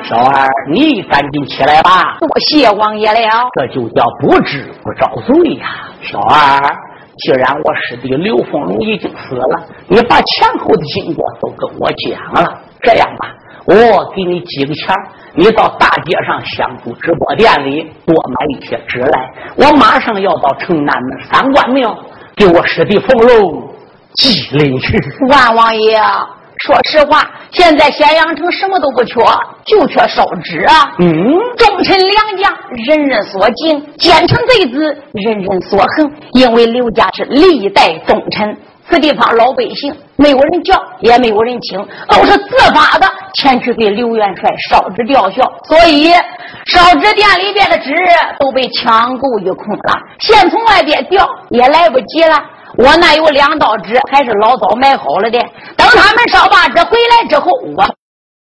[0.04, 2.16] 小二，你赶紧起来吧。
[2.20, 3.50] 多谢王爷了。
[3.54, 5.66] 这就叫不知不遭罪呀。
[6.02, 6.60] 小二，
[7.18, 12.60] 既然我师弟刘凤龙已经死了，你把前后的经过都跟我讲了。
[12.82, 13.34] 这样吧，
[13.64, 13.74] 我
[14.14, 14.94] 给你几个钱
[15.36, 19.30] 你到大街上香烛直播店里多买一些纸来。
[19.56, 21.96] 我马上要到城南门三官庙，
[22.34, 23.70] 给我师弟冯龙
[24.14, 24.98] 祭灵去。
[25.28, 26.00] 万王爷。
[26.64, 29.20] 说实话，现在咸阳城什么都不缺，
[29.66, 30.90] 就缺烧纸啊！
[30.98, 31.12] 嗯，
[31.58, 32.50] 忠臣良将，
[32.86, 34.80] 人人所敬；奸臣贼子，
[35.12, 36.10] 人人所恨。
[36.32, 38.56] 因为刘家是历代忠臣，
[38.88, 41.78] 这地方老百姓没有人叫，也没有人请，
[42.08, 45.42] 都是自发的前去给刘元帅烧纸吊孝。
[45.64, 46.12] 所以，
[46.66, 47.92] 烧纸店里边的纸
[48.38, 52.36] 都被抢购一空了，现从外边调也来不及了。
[52.78, 55.38] 我那有两道纸，还是老早买好了的。
[55.76, 57.82] 等他们烧罢纸回来之后，我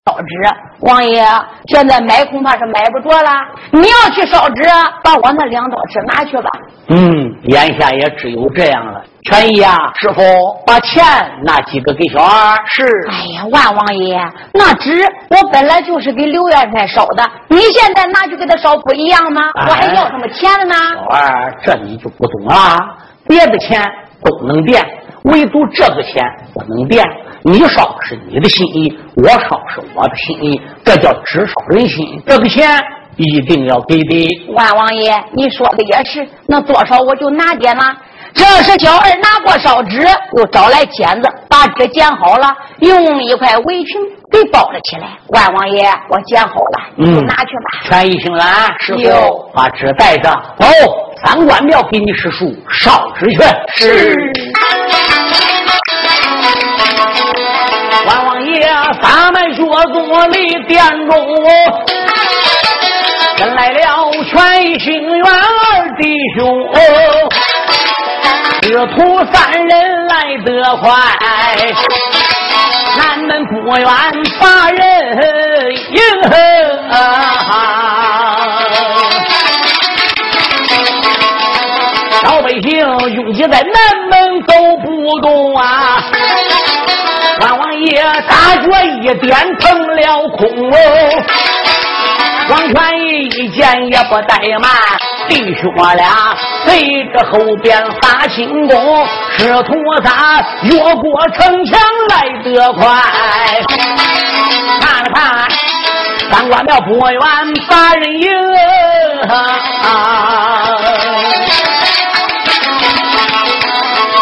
[0.06, 0.26] 烧纸。
[0.80, 1.24] 王爷，
[1.66, 3.30] 现在买恐怕是买不着了。
[3.70, 4.62] 你要去烧纸，
[5.04, 6.50] 把我那两道纸拿去吧。
[6.88, 9.02] 嗯，眼下也只有这样了。
[9.24, 10.22] 全姨啊，师傅，
[10.66, 11.04] 把钱
[11.44, 12.56] 拿几个给小二。
[12.66, 12.84] 是。
[13.10, 14.18] 哎呀，万王爷，
[14.52, 15.00] 那纸
[15.30, 19.42] 我本来就是给刘元帅烧的，你现在拿去给他烧不一样吗？
[19.68, 20.74] 我还要什么钱了呢？
[20.74, 22.76] 小二，这你就不懂了。
[23.26, 23.80] 别的钱。
[24.24, 24.80] 都能变，
[25.24, 26.22] 唯独这个钱
[26.54, 27.04] 不能变。
[27.42, 32.22] 你烧是你的心意，我烧是我的心意，这叫纸烧人心。
[32.24, 32.70] 这个钱
[33.16, 34.52] 一定要给的。
[34.54, 37.82] 万王爷，你说的也是，那多少我就拿点了。
[38.34, 40.00] 这是小二拿过烧纸，
[40.36, 45.08] 又找来剪子，把纸剪好了，用一块围裙给包了起来。
[45.28, 47.70] 万王爷，我剪好了，你就拿去吧。
[47.84, 48.44] 全一行了，
[48.80, 50.66] 师傅把纸带着，走，
[51.24, 53.38] 三官庙给你师叔烧纸去。
[53.76, 54.16] 是。
[58.06, 58.62] 万王爷，
[59.02, 61.14] 咱们学做立殿中，
[63.36, 66.42] 跟来了全一行元二弟兄。
[68.62, 70.88] 师徒三人来得快，
[72.96, 73.84] 南门不远
[74.40, 74.80] 把人
[75.90, 75.98] 迎。
[82.22, 82.70] 老百姓
[83.14, 83.74] 拥挤在南
[84.08, 84.54] 门走
[84.84, 84.86] 不
[85.20, 86.00] 动啊！
[87.40, 90.76] 万王爷大脚一点腾了空哦，
[92.48, 92.76] 王权
[93.36, 94.70] 一见也不怠慢。
[95.28, 99.06] 弟兄俩随着后边发轻功，
[99.38, 102.82] 师徒仨越过城墙来得快。
[104.80, 105.48] 看了看
[106.30, 107.20] 三官庙不远
[107.68, 108.30] 把人迎，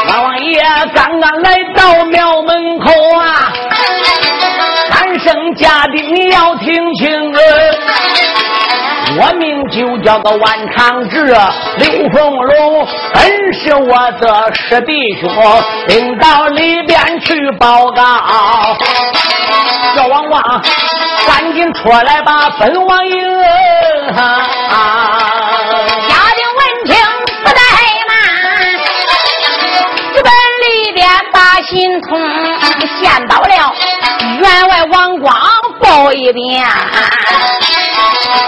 [0.06, 0.60] 老王爷
[0.94, 3.52] 刚刚来到庙门口啊，
[4.90, 7.32] 喊声家丁要听清。
[9.20, 11.24] 我名就叫个万长志，
[11.76, 15.30] 刘凤龙本是我的师弟兄，
[15.88, 18.02] 领到里边去报告。
[19.94, 20.62] 小王王，
[21.26, 23.14] 赶紧出来吧，本王爷！
[26.08, 26.96] 家丁闻听
[27.44, 27.60] 不怠
[28.08, 28.10] 慢，
[30.14, 30.32] 直奔
[30.64, 32.18] 里边把心通，
[32.98, 33.74] 先到了
[34.40, 35.36] 员外王光
[35.78, 36.64] 报一遍。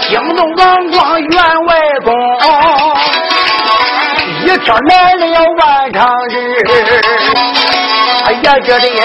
[0.09, 2.13] 惊动王光员外公，
[4.43, 5.25] 一天来了
[5.57, 6.33] 万长日，
[8.25, 9.01] 哎呀，这里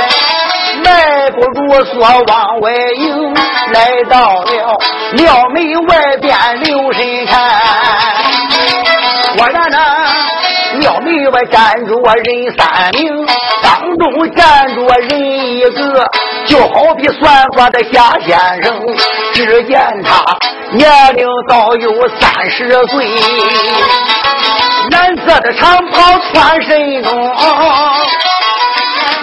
[0.84, 3.34] 迈步如梭往外迎，
[3.72, 4.78] 来到了
[5.14, 7.57] 庙门外边留神看，
[11.31, 13.26] 那庙门外站着人三名，
[13.62, 16.11] 当中站着人一个，
[16.47, 18.81] 就好比算卦的夏先生，
[19.35, 20.39] 只见他。
[20.72, 23.11] 年龄早有三十岁，
[24.91, 27.35] 蓝色的长袍穿身中，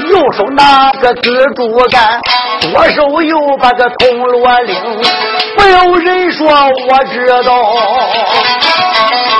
[0.09, 2.21] 右手拿个紫竹竿，
[2.61, 4.75] 左手又把个铜锣铃。
[5.57, 7.75] 不有人说我知道，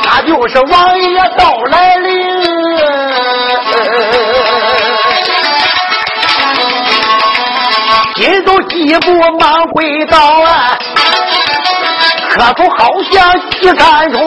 [0.05, 2.54] 那就是王爷到来临。
[8.15, 10.78] 心都几步忙跪倒啊！
[12.30, 14.21] 磕头好像几三重，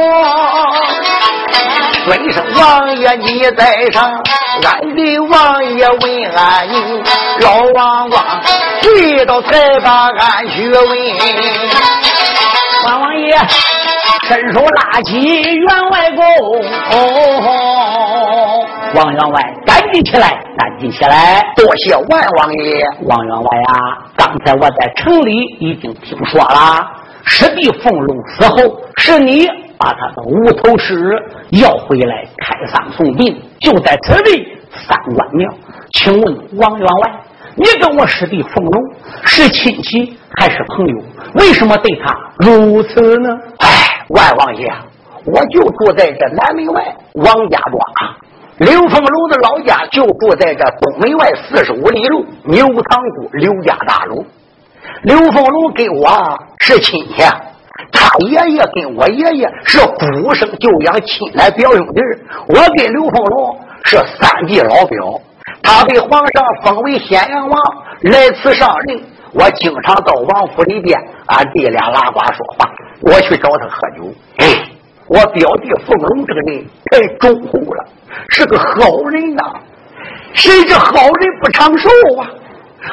[2.04, 4.12] 尊声王爷你在上，
[4.62, 7.02] 俺的王爷问安宁，
[7.40, 8.40] 老王王
[8.82, 10.82] 跪倒才把俺去问，
[12.84, 13.36] 王王爷
[14.28, 16.24] 伸手拉起员外公。
[18.94, 21.44] 王员外，赶紧起来，赶紧起来！
[21.56, 22.86] 多谢万王爷。
[23.04, 26.90] 王员外呀，刚才我在城里已经听说了，
[27.24, 29.46] 师弟凤龙死后，是你
[29.78, 30.94] 把他的无头尸
[31.50, 35.48] 要回来开丧送殡，就在此地三官庙。
[35.92, 37.12] 请问王员外，
[37.56, 38.82] 你跟我师弟凤龙
[39.24, 40.94] 是亲戚还是朋友？
[41.34, 43.28] 为什么对他如此呢？
[43.58, 43.68] 哎，
[44.08, 44.72] 万王爷，
[45.24, 47.80] 我就住在这南门外王家庄。
[48.58, 54.24] 刘凤楼的老家就住在这东门外四十五里路牛塘沽刘家大楼。
[55.02, 56.08] 刘凤楼跟我
[56.58, 57.22] 是亲戚，
[57.92, 62.00] 他爷爷跟我爷爷是孤生舅养亲来表兄弟。
[62.48, 65.20] 我跟刘凤楼是三弟老表，
[65.62, 67.60] 他被皇上封为咸阳王，
[68.00, 69.00] 来此上任。
[69.34, 72.68] 我经常到王府里边，俺弟俩拉呱说话，
[73.02, 74.12] 我去找他喝酒。
[74.38, 74.46] 哎。
[75.10, 77.82] 我表弟凤龙这个人太忠厚了，
[78.28, 79.42] 是个好人呐。
[80.34, 81.88] 谁知好人不长寿
[82.20, 82.28] 啊！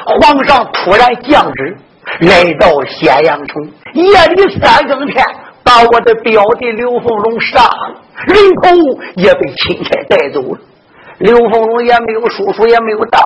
[0.05, 1.75] 皇上突然降旨，
[2.21, 5.25] 来到咸阳城，夜里三更天，
[5.61, 8.69] 把我的表弟刘凤龙杀了，人头
[9.15, 10.57] 也被钦差带走了。
[11.17, 13.19] 刘凤龙也没有叔叔，也没有大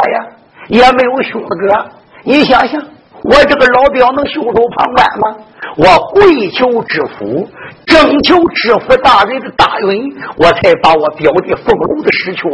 [0.70, 1.86] 爷，也没有兄弟哥。
[2.24, 2.82] 你想想，
[3.24, 5.36] 我这个老表能袖手旁观吗？
[5.78, 7.48] 我跪求知府。
[7.86, 12.50] 征求知府大人的大允，我才把我表弟凤龙的尸壳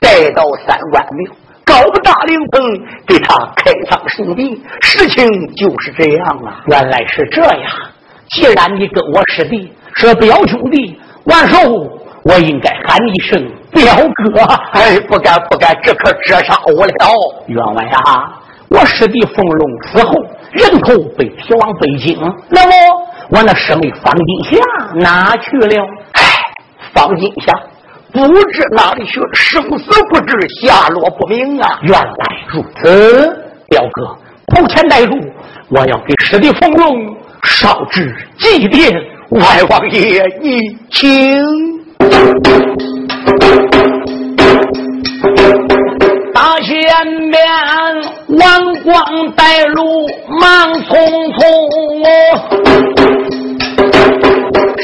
[0.00, 1.32] 带到三官庙，
[1.64, 2.62] 高大灵棚
[3.06, 4.62] 给他开仓送殡。
[4.80, 7.62] 事情就是这样啊，原来是这样。
[8.30, 11.58] 既然你跟我师弟是表兄弟，万寿，
[12.24, 14.42] 我应该喊一声表哥。
[14.72, 16.92] 哎，不敢不敢，这可折杀我了。
[17.46, 20.12] 员外啊，我师弟冯龙死后，
[20.52, 22.72] 人头被提往北京，那么。
[23.28, 24.58] 我那师妹方金霞
[24.94, 25.84] 哪去了？
[26.12, 26.22] 唉，
[26.94, 27.52] 方金霞
[28.12, 31.78] 不知哪里去，生死不知，下落不明啊！
[31.82, 32.08] 原来
[32.48, 33.26] 如此，
[33.68, 34.16] 表哥，
[34.54, 35.16] 头前带路，
[35.70, 38.96] 我要给师弟冯龙烧纸祭奠。
[39.30, 41.44] 外王爷，你请。
[46.86, 47.42] 前边
[48.38, 48.94] 王光
[49.34, 50.06] 带路，
[50.40, 50.94] 忙匆
[51.34, 51.38] 匆。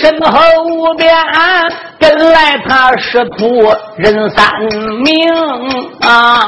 [0.00, 0.32] 身后
[0.96, 1.14] 边
[2.00, 4.50] 跟来他师徒人三
[5.04, 5.12] 名
[6.00, 6.42] 啊，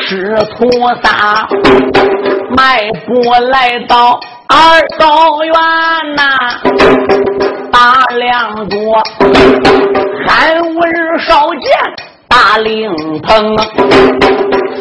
[0.00, 0.68] 师徒
[1.02, 1.46] 仨
[2.56, 3.12] 迈步
[3.48, 4.18] 来到
[4.48, 5.06] 二道
[5.44, 5.54] 院
[6.16, 6.20] 呐，
[7.70, 8.76] 大梁桌
[10.26, 11.70] 韩文少见
[12.28, 12.92] 大灵
[13.22, 13.56] 棚，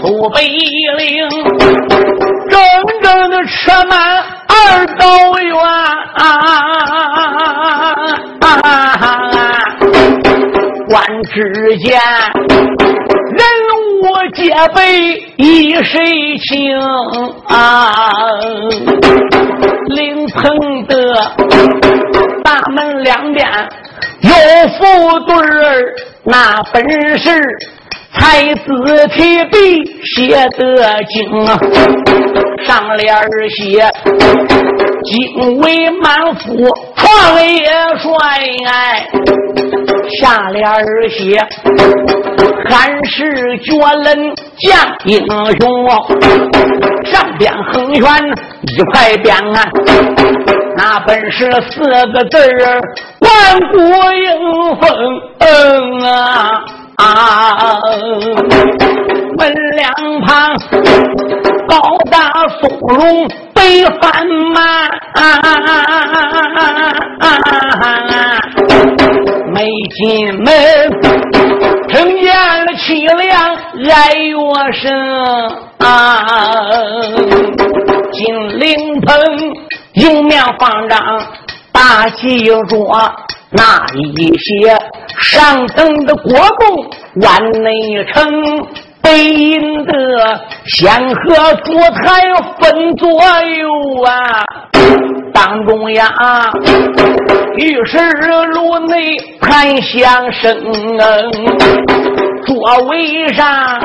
[0.02, 1.30] 苏北岭
[2.50, 2.60] 整
[3.02, 4.00] 整的车满。
[4.52, 5.06] 二道
[5.40, 5.54] 院，
[10.88, 12.00] 观之间，
[13.32, 13.42] 人
[14.02, 14.78] 物皆备
[15.38, 16.04] 一身
[16.40, 16.78] 轻
[17.48, 17.94] 啊，
[19.88, 21.32] 灵棚的
[22.44, 23.48] 大门两边
[24.22, 24.32] 有
[24.78, 26.84] 副对儿，那本
[27.18, 27.42] 是
[28.14, 29.56] 才子提笔
[30.16, 31.58] 写得精啊。
[32.66, 33.16] 上联
[33.50, 33.90] 写
[35.06, 37.64] 精卫满腹创业
[37.98, 38.10] 帅，
[38.68, 39.08] 哎
[40.20, 40.64] 下联
[41.10, 41.40] 写
[42.70, 43.72] 汉室绝
[44.04, 44.68] 伦将
[45.06, 45.18] 英
[45.60, 45.64] 雄。
[47.06, 48.04] 上边横悬
[48.68, 49.64] 一块匾啊，
[50.76, 51.80] 那本是四
[52.12, 52.82] 个字儿
[53.22, 53.30] 万
[53.72, 53.78] 古
[54.14, 54.28] 英
[54.80, 56.10] 风啊
[56.98, 57.80] 啊！
[59.38, 59.86] 门两
[60.22, 60.28] 旁
[61.68, 61.74] 高
[62.12, 62.18] 大
[62.60, 64.90] 松茸北翻满，
[69.54, 69.66] 没
[69.96, 70.48] 进门，
[71.88, 72.28] 听见
[72.66, 72.84] 了凄
[73.18, 73.56] 凉
[73.90, 74.84] 哀乐声
[75.80, 75.88] 啊！
[78.12, 79.08] 金陵棚
[79.94, 81.00] 迎面放张
[81.80, 82.94] 大祭桌，
[83.52, 83.86] 那
[84.18, 84.78] 一些
[85.22, 86.86] 上等的国公
[87.22, 88.22] 万内城。
[89.02, 89.94] 北银的
[90.66, 92.22] 仙鹤烛台
[92.60, 94.46] 分左右啊，
[95.34, 96.08] 当中呀，
[97.58, 97.98] 玉石
[98.54, 100.56] 炉内檀香声，
[102.46, 102.56] 座
[102.88, 103.80] 位上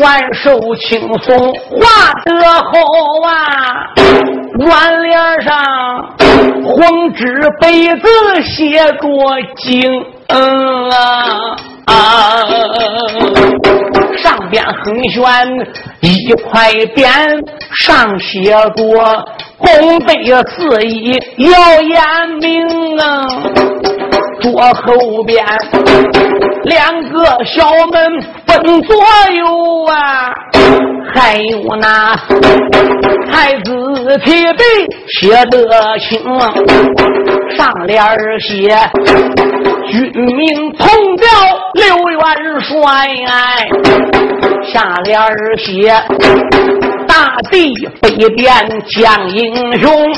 [0.00, 1.36] 万寿轻松
[1.70, 2.70] 画得好
[3.26, 3.90] 啊，
[4.66, 5.54] 碗脸上
[6.64, 7.24] 红纸
[7.60, 9.08] 杯子写着
[9.56, 10.00] 经
[10.90, 11.56] 啊。
[11.86, 12.44] 啊。
[14.16, 15.22] 上边横悬
[16.00, 17.06] 一块匾，
[17.72, 18.70] 上写着
[19.58, 21.50] “功德四溢，耀
[21.82, 23.26] 眼明啊！
[24.40, 25.44] 左后边
[26.64, 28.96] 两个小门分左
[29.36, 30.32] 右啊，
[31.14, 32.16] 还有那
[33.30, 34.62] 太子提笔
[35.08, 36.22] 写得清，
[37.56, 38.02] 上联
[38.40, 38.74] 写
[39.90, 41.28] 军民同调
[41.74, 42.20] 刘元
[42.62, 43.08] 帅，
[44.72, 45.20] 下联
[45.58, 45.92] 写。
[47.06, 48.48] 大地北边
[48.88, 50.14] 将英雄，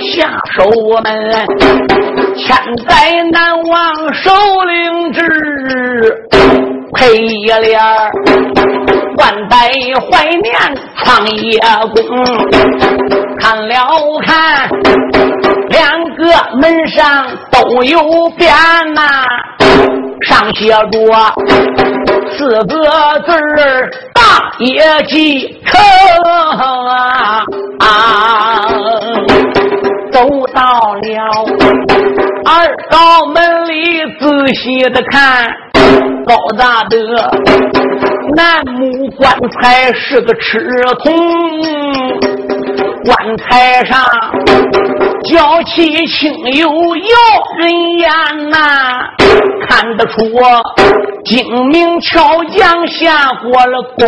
[0.00, 1.46] 下手我们
[2.36, 2.56] 千
[2.86, 4.30] 载难忘首
[4.64, 5.22] 领志，
[6.94, 7.80] 配一联
[9.16, 9.70] 万代
[10.10, 10.54] 怀念
[10.96, 11.58] 创业
[11.94, 11.96] 功。
[13.38, 13.74] 看了
[14.26, 14.68] 看，
[15.70, 16.24] 两个
[16.60, 17.98] 门上都有
[18.38, 19.00] 匾呐，
[20.20, 20.88] 上写着。
[22.36, 25.80] 四个字儿，大业绩成
[27.78, 27.86] 啊！
[30.16, 30.22] 走
[30.54, 31.44] 到了。
[32.46, 35.46] 二道门里，仔细的看，
[36.24, 36.96] 高大的
[38.34, 40.66] 楠木棺材是个赤
[41.04, 41.12] 铜，
[43.04, 44.02] 棺材上
[45.26, 47.14] 娇气清幽耀
[47.58, 48.08] 人眼
[48.50, 48.58] 呐，
[49.68, 50.62] 看得出我。
[51.24, 54.06] 精明巧匠下过了功，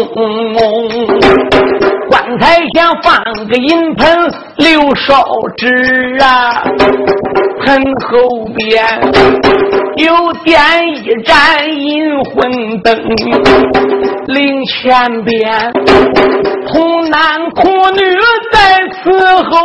[2.08, 4.16] 棺材前放个银盆
[4.58, 5.24] 留烧
[5.56, 6.62] 纸啊，
[7.64, 8.84] 盆后边
[9.96, 10.60] 又点
[10.94, 12.96] 一盏银魂灯，
[14.28, 15.72] 灵前边
[16.68, 17.66] 童男童
[17.96, 17.98] 女
[18.52, 19.58] 在伺候。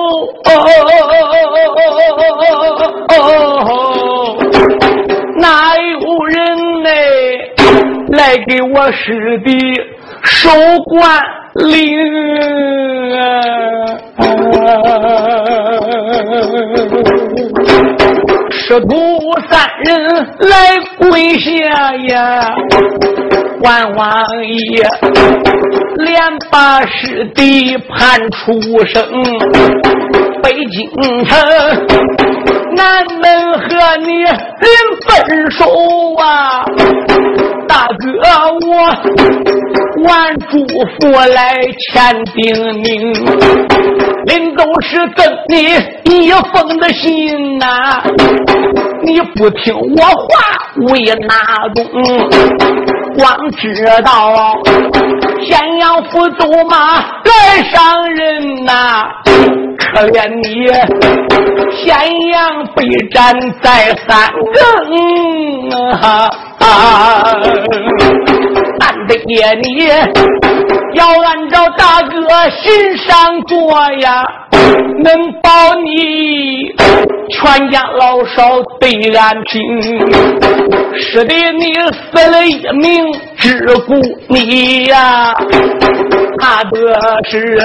[5.40, 6.36] 哪有人
[6.84, 6.90] 呢？
[8.10, 9.52] 来给我师弟
[10.24, 10.50] 收
[10.86, 11.20] 官
[11.56, 11.74] 令？
[18.52, 18.96] 师徒
[19.50, 22.56] 三人来跪下呀！
[23.62, 24.06] 万王
[24.46, 24.84] 爷
[25.98, 26.16] 连
[26.52, 28.52] 把师弟判出
[28.86, 29.04] 生，
[30.44, 31.40] 北京城。
[32.76, 34.68] 俺们和你临
[35.06, 35.66] 分手
[36.18, 36.66] 啊，
[37.68, 38.10] 大哥
[38.68, 38.68] 我
[40.04, 40.58] 万嘱
[41.00, 42.42] 咐来签订
[42.82, 43.14] 名，
[44.26, 48.02] 临走时赠你一封的信呐，
[49.04, 51.36] 你不听我话为哪
[51.76, 51.86] 种？
[53.16, 54.12] 光知道
[55.42, 59.06] 咸阳府走马来上人呐。
[59.78, 60.68] 可怜你，
[61.76, 61.88] 咸
[62.32, 65.70] 阳被斩在三更，
[66.02, 66.02] 啊，
[68.80, 69.36] 俺得你
[70.94, 72.14] 要按照大哥
[72.52, 73.54] 心上做
[74.02, 74.24] 呀，
[75.04, 76.74] 能保你
[77.30, 79.82] 全家老少得安平。
[80.96, 83.94] 是的，你死了一命，只顾
[84.28, 85.34] 你呀，
[86.40, 86.76] 怕的
[87.30, 87.58] 是。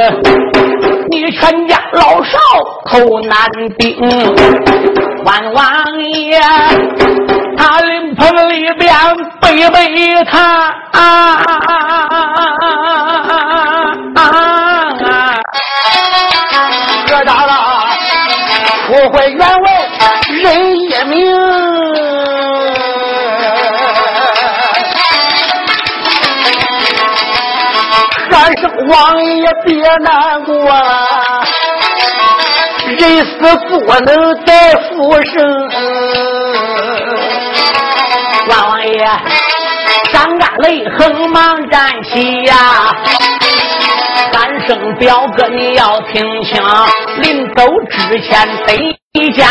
[1.10, 2.38] 你全家老少
[2.84, 3.38] 口难
[3.78, 3.96] 顶，
[5.24, 5.64] 万王
[6.02, 6.38] 爷
[7.56, 8.94] 他灵棚里边
[9.40, 10.98] 背背他啊
[14.14, 14.20] 何
[18.98, 19.70] 不会原为
[20.42, 21.14] 人一命，
[28.28, 30.52] 还是王爷别难过。
[32.96, 33.36] 人死
[33.68, 35.70] 不能再复生，
[38.48, 39.08] 万王爷，
[40.12, 42.56] 张干雷横忙站起呀！
[44.68, 46.62] 声表哥你要听清，
[47.22, 49.48] 临走之前得讲，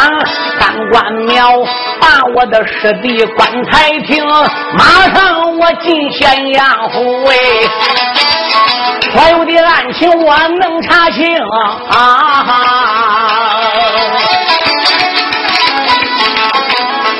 [0.59, 1.51] 三官庙
[1.99, 4.23] 把我的师弟棺材停，
[4.77, 4.83] 马
[5.15, 7.33] 上我进咸阳府哎，
[9.11, 11.35] 所有的案情我能查清
[11.91, 12.53] 啊！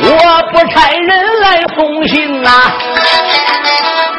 [0.03, 0.09] 我
[0.51, 1.09] 不差人
[1.41, 1.45] 来
[1.75, 2.51] 送信呐，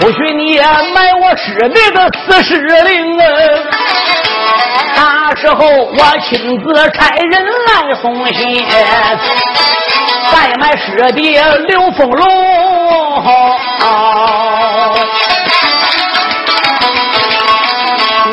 [0.00, 0.58] 不许你
[0.94, 3.28] 买我师弟的死尸灵啊！
[4.96, 7.32] 那时候我亲自差人
[7.66, 7.70] 来
[8.00, 8.64] 送信，
[10.32, 12.20] 再买师弟刘凤龙。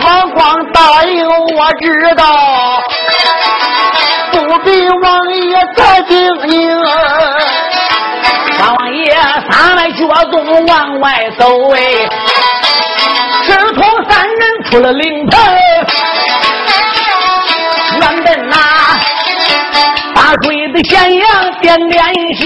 [0.02, 2.24] 我光答应我知道。
[4.32, 4.70] 不比
[5.02, 5.04] 王
[5.34, 6.16] 爷再精
[6.48, 6.86] 英，王
[7.22, 7.35] 爷
[10.16, 11.82] 大洞往外走，哎，
[13.44, 15.38] 师徒三人出了灵台，
[18.00, 18.56] 原本呐，
[20.16, 22.02] 把鬼的咸阳点连
[22.34, 22.46] 下。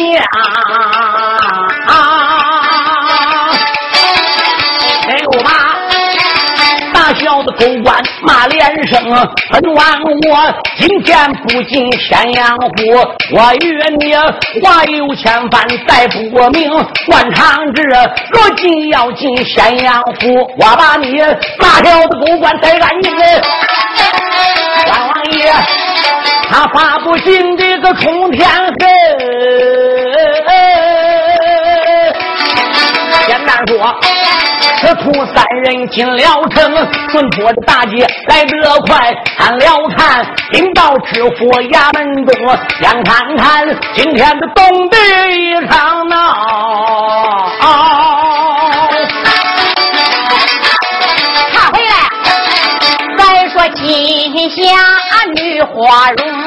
[7.39, 9.01] 大小的狗官骂连声，
[9.51, 9.85] 本王
[10.29, 12.67] 我今天不进咸阳府，
[13.33, 14.13] 我与你
[14.61, 16.19] 话有千番再不
[16.49, 16.69] 明。
[17.07, 17.81] 关长志
[18.31, 21.17] 如今要进咸阳府，我把你
[21.59, 23.15] 大小的狗官逮干净。
[23.15, 25.53] 关王爷
[26.51, 28.75] 他发不进这个冲天恨，
[33.27, 33.95] 简单说。
[34.89, 36.17] 此徒三人进了
[36.49, 36.73] 城，
[37.11, 39.13] 顺坡的大街来得快。
[39.37, 44.97] 看了看，领到知府衙门中，想看看今天的东北
[45.37, 46.15] 一场闹。
[51.53, 51.93] 他回来，
[53.15, 54.57] 再说金霞
[55.35, 56.38] 女花容。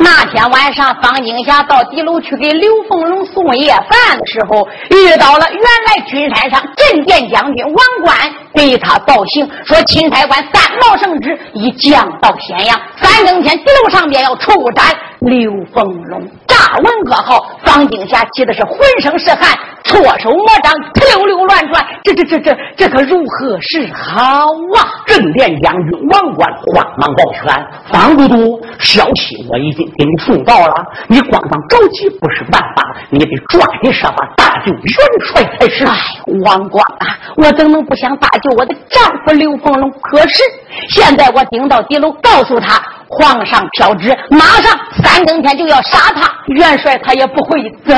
[0.00, 8.16] 那天晚上，方金霞到地楼去给刘凤龙送夜饭的时候，遇到了原来军山上镇殿将军王冠，
[8.54, 14.86] 给他报信说钦差官三毛圣旨已降到咸阳，三更天地楼上面要出斩
[15.20, 16.22] 刘凤龙。
[16.46, 21.84] 乍闻噩耗，方金霞急的是浑身是汗，搓手摸掌，溜溜乱转。
[22.02, 24.46] 这这这这这可如何是好
[24.76, 25.04] 啊？
[25.06, 30.74] 镇殿将军王冠慌忙抱拳：“方都督，消息我已经。”给你送到了，
[31.08, 34.84] 你光光着急不是办法，你得抓紧设法搭救元
[35.26, 35.84] 帅才是。
[35.84, 35.96] 哎，
[36.44, 39.90] 王光啊，我怎能不想搭救我的丈夫刘凤龙？
[40.02, 40.42] 可是
[40.88, 46.30] 现在我顶到地楼，告诉他皇上飘旨，马上三更天就要杀他。
[46.48, 47.92] 元帅他也不会走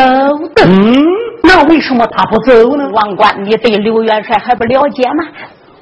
[0.54, 0.64] 的。
[0.66, 0.96] 嗯，
[1.42, 2.88] 那为什么他不走呢？
[2.92, 5.24] 王冠，你对刘元帅还不了解吗？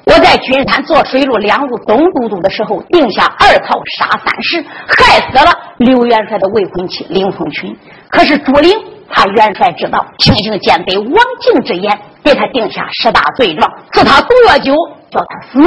[0.05, 7.77] 我在君山做水陆两路总都督的时候，定下二套杀三十，害死了刘元帅的未婚妻林凤群。
[8.09, 8.75] 可是朱灵
[9.07, 14.73] 他元帅知道，轻轻见得王静之言，给他定下十大罪状，赐他毒药酒，
[15.11, 15.59] 叫他死。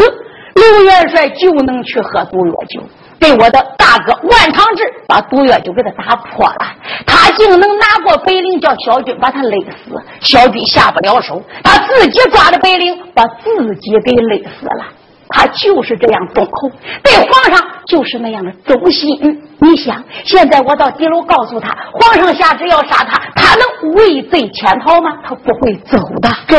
[0.54, 2.82] 刘元帅就能去喝毒药酒。
[3.22, 6.66] 被我的大哥万长志把毒药就给他打破了，
[7.06, 9.94] 他竟能拿过北陵，叫小军把他勒死。
[10.20, 14.84] 小军下不了手，他自己抓着北陵，把自己给勒死了。
[15.28, 16.68] 他就是这样忠厚，
[17.04, 19.40] 对皇上就是那样的忠心。
[19.60, 25.12] 你想，现在我到地楼告诉他，皇上下旨要杀他，他能畏罪潜逃吗？
[25.24, 26.28] 他不会走的。
[26.48, 26.56] 这，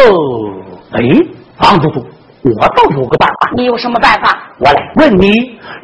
[0.94, 1.04] 哎，
[1.62, 2.04] 王都督。
[2.44, 4.38] 我倒有个办法，你有什么办法？
[4.60, 5.32] 我来问你，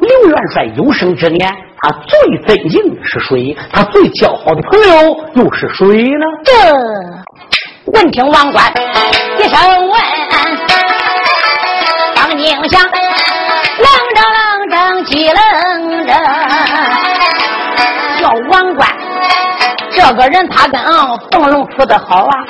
[0.00, 3.56] 刘元帅有生之年，他最尊敬的是谁？
[3.72, 6.26] 他最交好的朋友又是谁呢？
[6.44, 6.52] 这，
[7.92, 8.70] 闻听王冠
[9.38, 10.00] 一声问，
[12.14, 14.22] 方宁想，愣怔
[14.68, 16.12] 愣怔，急愣怔，
[20.20, 20.78] 个人他跟
[21.30, 22.44] 凤龙处的好啊，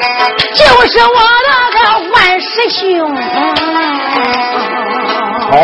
[0.56, 1.14] 就是我
[1.46, 1.78] 那个
[2.12, 2.80] 万师兄。
[5.52, 5.56] 哦，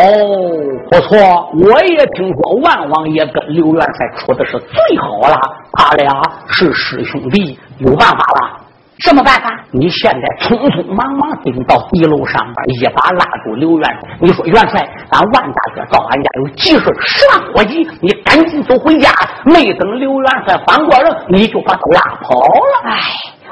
[0.89, 1.17] 不错，
[1.53, 5.37] 我也听说万王爷跟刘元帅处的是最好了，
[5.73, 6.09] 他俩
[6.47, 8.66] 是师兄弟，有办法了。
[8.99, 9.49] 什么办法？
[9.71, 14.17] 你现在匆匆忙忙顶到地楼上边，一把拉住刘元帅。
[14.19, 14.81] 你说元帅，
[15.11, 19.09] 俺万大哥到俺家有急事，十万火急，你赶紧走回家。
[19.45, 22.89] 没等刘元帅翻过来，你就把他拉跑了。
[22.89, 22.97] 哎。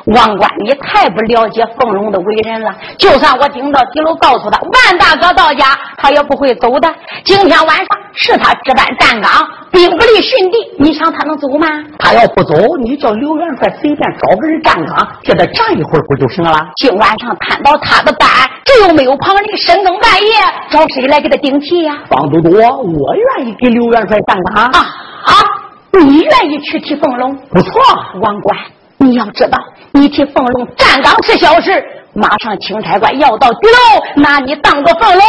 [0.06, 2.76] 王冠，你太不了解凤龙的为人了。
[2.98, 5.66] 就算我顶到底楼告诉他，万大哥到家，
[5.98, 6.94] 他也不会走的。
[7.24, 9.32] 今天晚上是他值班站岗，
[9.72, 11.68] 兵不离训地，你想他能走吗？
[11.98, 16.68] 他要不走，你叫刘元帅随便找个人站岗，叫他站一会儿不就行了？
[16.76, 18.30] 今晚上摊到他的班，
[18.64, 20.30] 这又没有旁人，深更半夜
[20.70, 21.98] 找谁来给他顶替呀？
[22.08, 24.80] 方都督，我愿意给刘元帅站岗啊！
[25.26, 25.34] 啊，
[26.00, 27.36] 你愿意去替凤龙？
[27.50, 27.82] 不错，
[28.22, 28.56] 王冠。
[28.98, 29.58] 你要知道，
[29.92, 31.84] 你替凤龙站岗是小事，
[32.14, 35.24] 马上钦差官要到地楼拿你当个凤龙，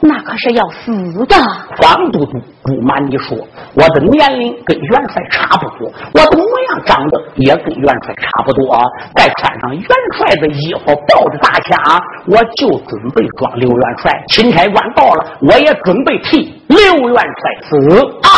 [0.00, 0.92] 那可是要死
[1.24, 1.36] 的。
[1.80, 2.32] 方都督，
[2.62, 3.36] 不瞒你说，
[3.74, 8.78] 我的年龄跟元帅差不多，我的模样长得也跟元帅差不多。
[9.14, 14.12] 再穿上元帅的衣服，抱着大枪，我就准备装刘元帅。
[14.28, 16.78] 钦差官到了，我也准备替刘
[17.08, 18.28] 元帅死啊！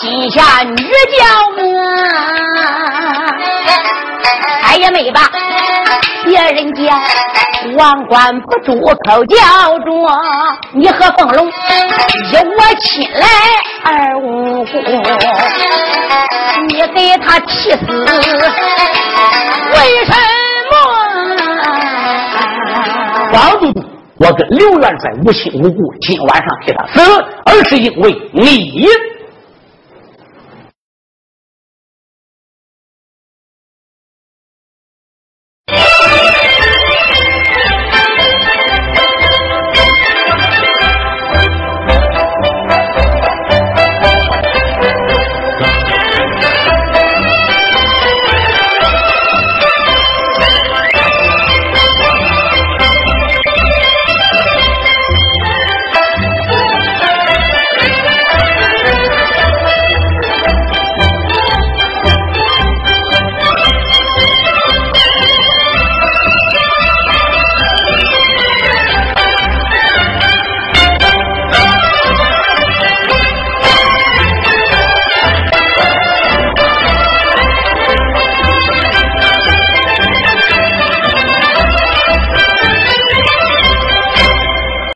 [0.00, 0.76] 听坏了金霞女
[1.16, 1.26] 将
[1.76, 1.82] 啊！
[4.62, 5.22] 他也没把
[6.24, 7.00] 别人家，
[7.76, 9.36] 王冠不住口叫
[9.80, 9.90] 着
[10.72, 11.50] ：“你和凤龙一
[12.36, 13.26] 我亲来
[13.84, 14.78] 二无辜，
[16.68, 17.76] 你给他气死，
[19.72, 20.12] 为什
[20.70, 20.72] 么？”
[23.32, 23.82] 王都督。
[24.20, 27.00] 我跟刘元帅无亲无故，今晚上替他死，
[27.44, 28.84] 而是因为你。